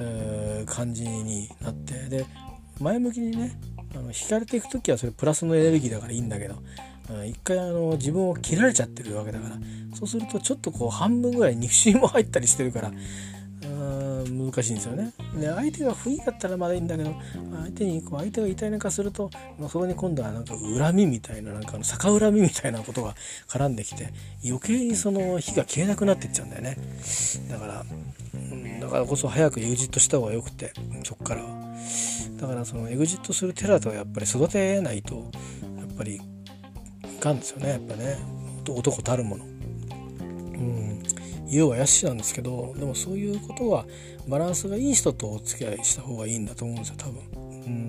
[0.00, 1.94] えー、感じになって。
[2.08, 2.26] で
[2.80, 3.52] 前向きにね
[3.94, 6.56] あの引かれていく時はそれプラスのエネルギーだからいいんだけど
[7.24, 9.56] 一回あの自分を切られちゃってるわけだから
[9.94, 12.92] そうするとちょっとこう半分ぐらい肉親も入ったりしてるから
[14.28, 15.12] 難しいんですよね。
[15.38, 17.14] で相手が不意だったらまだいいんだけど
[17.62, 23.14] 相手にこう相手が痛いなんかすると、まあ、そこに今度はなんか恨みみたいななんかあの逆恨みみたいなことが
[23.48, 24.12] 絡んできて
[24.44, 26.76] 余計にその火が消えなくなっていっちゃうんだよね。
[27.50, 27.84] だから、
[28.34, 30.72] うん、だからこそ早くエグジットした方がよくて
[31.04, 31.76] そっからは
[32.36, 36.20] だからそのエグジットするテラとはやっぱり育てないとやっぱりい
[37.18, 37.68] かんですよね。
[37.70, 38.18] やっぱね。
[38.68, 39.44] 男たるもの。
[39.44, 41.02] うん。
[41.48, 43.86] 言うはやしなんですけどでもそういうことは
[44.26, 47.22] バランスがいい人とお付き合いした方がいいんだと思うんですよ多分。
[47.66, 47.88] うん。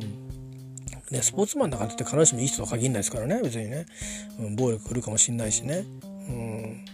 [1.11, 3.39] ね、スポーツマンだからって必ずしもいい人とは限らないですからね。
[3.41, 3.85] 別にね、
[4.39, 6.85] うん、暴力来るかもしんないしね、うん、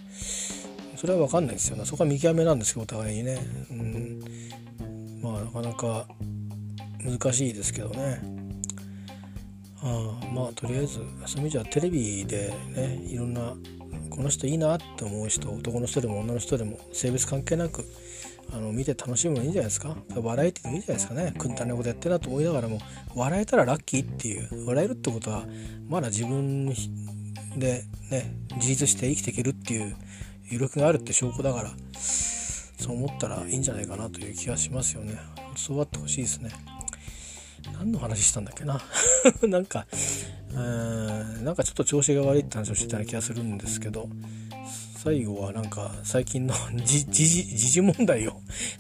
[0.96, 1.86] それは分かんないですよね。
[1.86, 3.40] そこは見極めなんですけどお互いにね、
[3.72, 4.20] うん、
[5.22, 6.08] まあなかなか
[7.04, 8.22] 難しいですけどね。
[9.82, 13.54] あまあとりあえずそういう意味じゃテレビでねいろんな
[14.10, 17.84] この人いいなって思う人男の人でも女の人でも性別関係なく
[18.54, 19.98] あの見て楽しむのいいんじゃないですか？
[20.16, 21.34] 笑えてもいいじゃないですかね？
[21.38, 22.80] くんたなことやってなと思いながらも
[23.14, 25.46] 笑えたらラッキーっていう笑えるってことは
[25.90, 26.68] まだ自分
[27.58, 29.96] でね自立して生きていけるっていう
[30.46, 35.18] 余力があるって証拠だからそう思ったらいいんじゃないかなという気がしますよね。
[35.56, 36.52] そうあってほしいですね。
[37.72, 38.82] 何の話したんだっけな？
[39.48, 39.86] なんか
[40.54, 44.08] うんなんかちょっと調子が悪いって話をしてたような気がするんですけど
[45.04, 46.54] 最後はなんか最近の
[46.86, 48.32] 時事問題を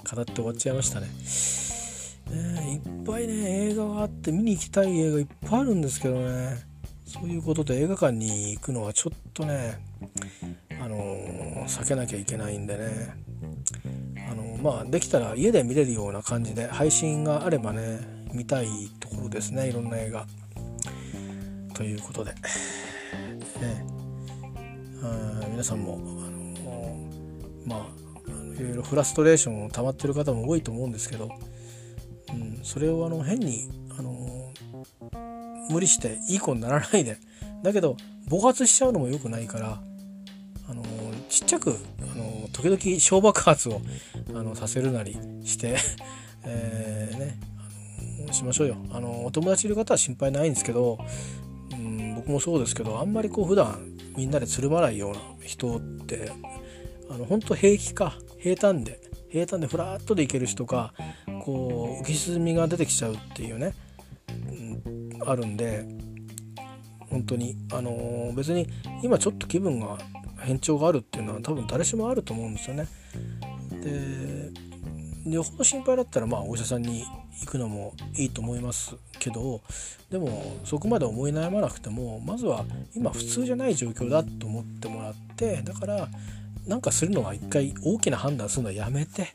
[0.09, 1.07] 語って終わっちゃいましたね。
[2.31, 3.33] ねいっぱいね
[3.69, 6.73] 映画があって見に行きたい映画いっぱいあるんですけどね。
[7.05, 9.79] そういうことで映画館に行くのはちょっとね
[10.81, 13.13] あのー、避けなきゃいけないんでね。
[14.29, 17.99] あのー、まあできたら家で見れるような感じで配信があればね
[18.33, 18.67] 見たい
[18.99, 20.25] ところですねいろんな映画。
[21.73, 22.39] ということで、ね、
[25.01, 26.97] あ皆さんもあの
[27.65, 28.03] まあ
[28.55, 31.29] いろいろフラストレーションを溜まってる方も多いと思うんですけど、
[32.29, 34.51] うん、それをあの変にあの
[35.69, 37.17] 無理していい子にならないで。
[37.63, 37.95] だけど
[38.27, 39.81] 暴発しちゃうのも良くないから
[40.69, 40.83] あの
[41.29, 43.81] ちっちゃくあの時々小爆発を
[44.29, 45.77] あのさせるなりして、
[46.45, 47.52] えー、ね。
[48.31, 50.99] しましょうよあのお友達いる方は心配ないんですけど
[51.71, 56.31] うん僕もそうですけどあんまりこう普段みんなでつるまないような人って
[57.09, 58.99] あの本当平気か平坦で
[59.29, 60.93] 平坦でフラットでいける人が
[61.43, 63.73] こう浮き沈みが出てきちゃうっていうね、
[64.29, 65.85] うん、あるんで
[67.13, 68.67] 本当にあの、別に
[69.03, 69.99] 今ちょっと気分が
[70.39, 72.87] 変調があるっていうのは多分誰しもあると思うんですよね。
[73.81, 74.49] で
[75.25, 77.05] よほど心配だったらまあお医者さんに
[77.39, 79.61] 行くのもいいと思いますけど
[80.11, 82.65] でもそこまで思い悩まなくてもまずは
[82.95, 86.07] 今普通じゃない状況だと思ってもらってだから
[86.67, 89.29] なんかするのは一回大きな判断するのはやめて、ね、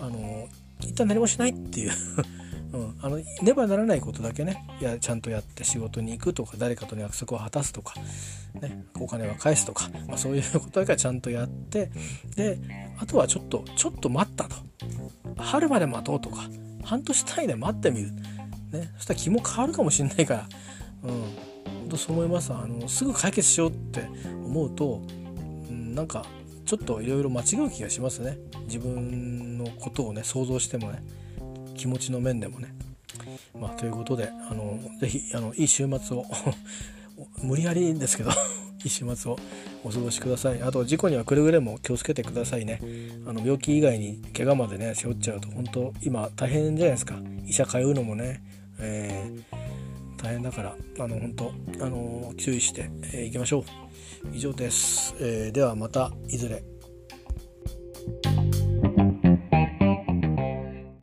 [0.00, 0.48] あの
[0.80, 1.92] 一旦何もしないっていう
[2.72, 4.66] うん、あのねばならないことだけね。
[4.80, 7.94] いやちゃんとやって仕事に行くとか誰かとの約束を果たすとか、
[8.60, 11.90] ね、お金は返すとか、まあ、そういうことだけはちゃんとやって
[12.34, 12.58] で
[12.98, 14.56] あとはちょっとちょっと待ったと。
[15.36, 16.48] 春まで待とうとか
[16.82, 18.12] 半年単位で待ってみる、
[18.72, 20.48] ね、そしたら気も変わるかもしれないから、
[21.04, 21.28] うん、本
[21.90, 22.52] 当そう思います。
[22.52, 24.08] あのすぐ解決しようって
[24.44, 25.02] 思うと、
[25.68, 26.24] うん、なんか
[26.64, 28.38] ちょっといろいろ間違う気がしますね。
[28.66, 31.02] 自分のことをね想像してもね。
[31.82, 32.72] 気持ちの面でもね。
[33.58, 36.24] まあ、ということであのぜひあのいい週末を
[37.42, 38.30] 無理やりですけど
[38.84, 39.38] いい週末を
[39.82, 40.62] お過ごしください。
[40.62, 42.80] あと事故にはくれぐれも気をつけてくださいね。
[43.26, 47.20] あの病気以外に怪我までね背負っちゃうと本当今大変じゃないですか。
[47.44, 48.40] 医者通うのもね、
[48.78, 51.52] えー、大変だからあの本当
[51.84, 53.64] あの注意してい、えー、きましょう。
[54.32, 56.62] 以上です、えー、ではまたいずれ。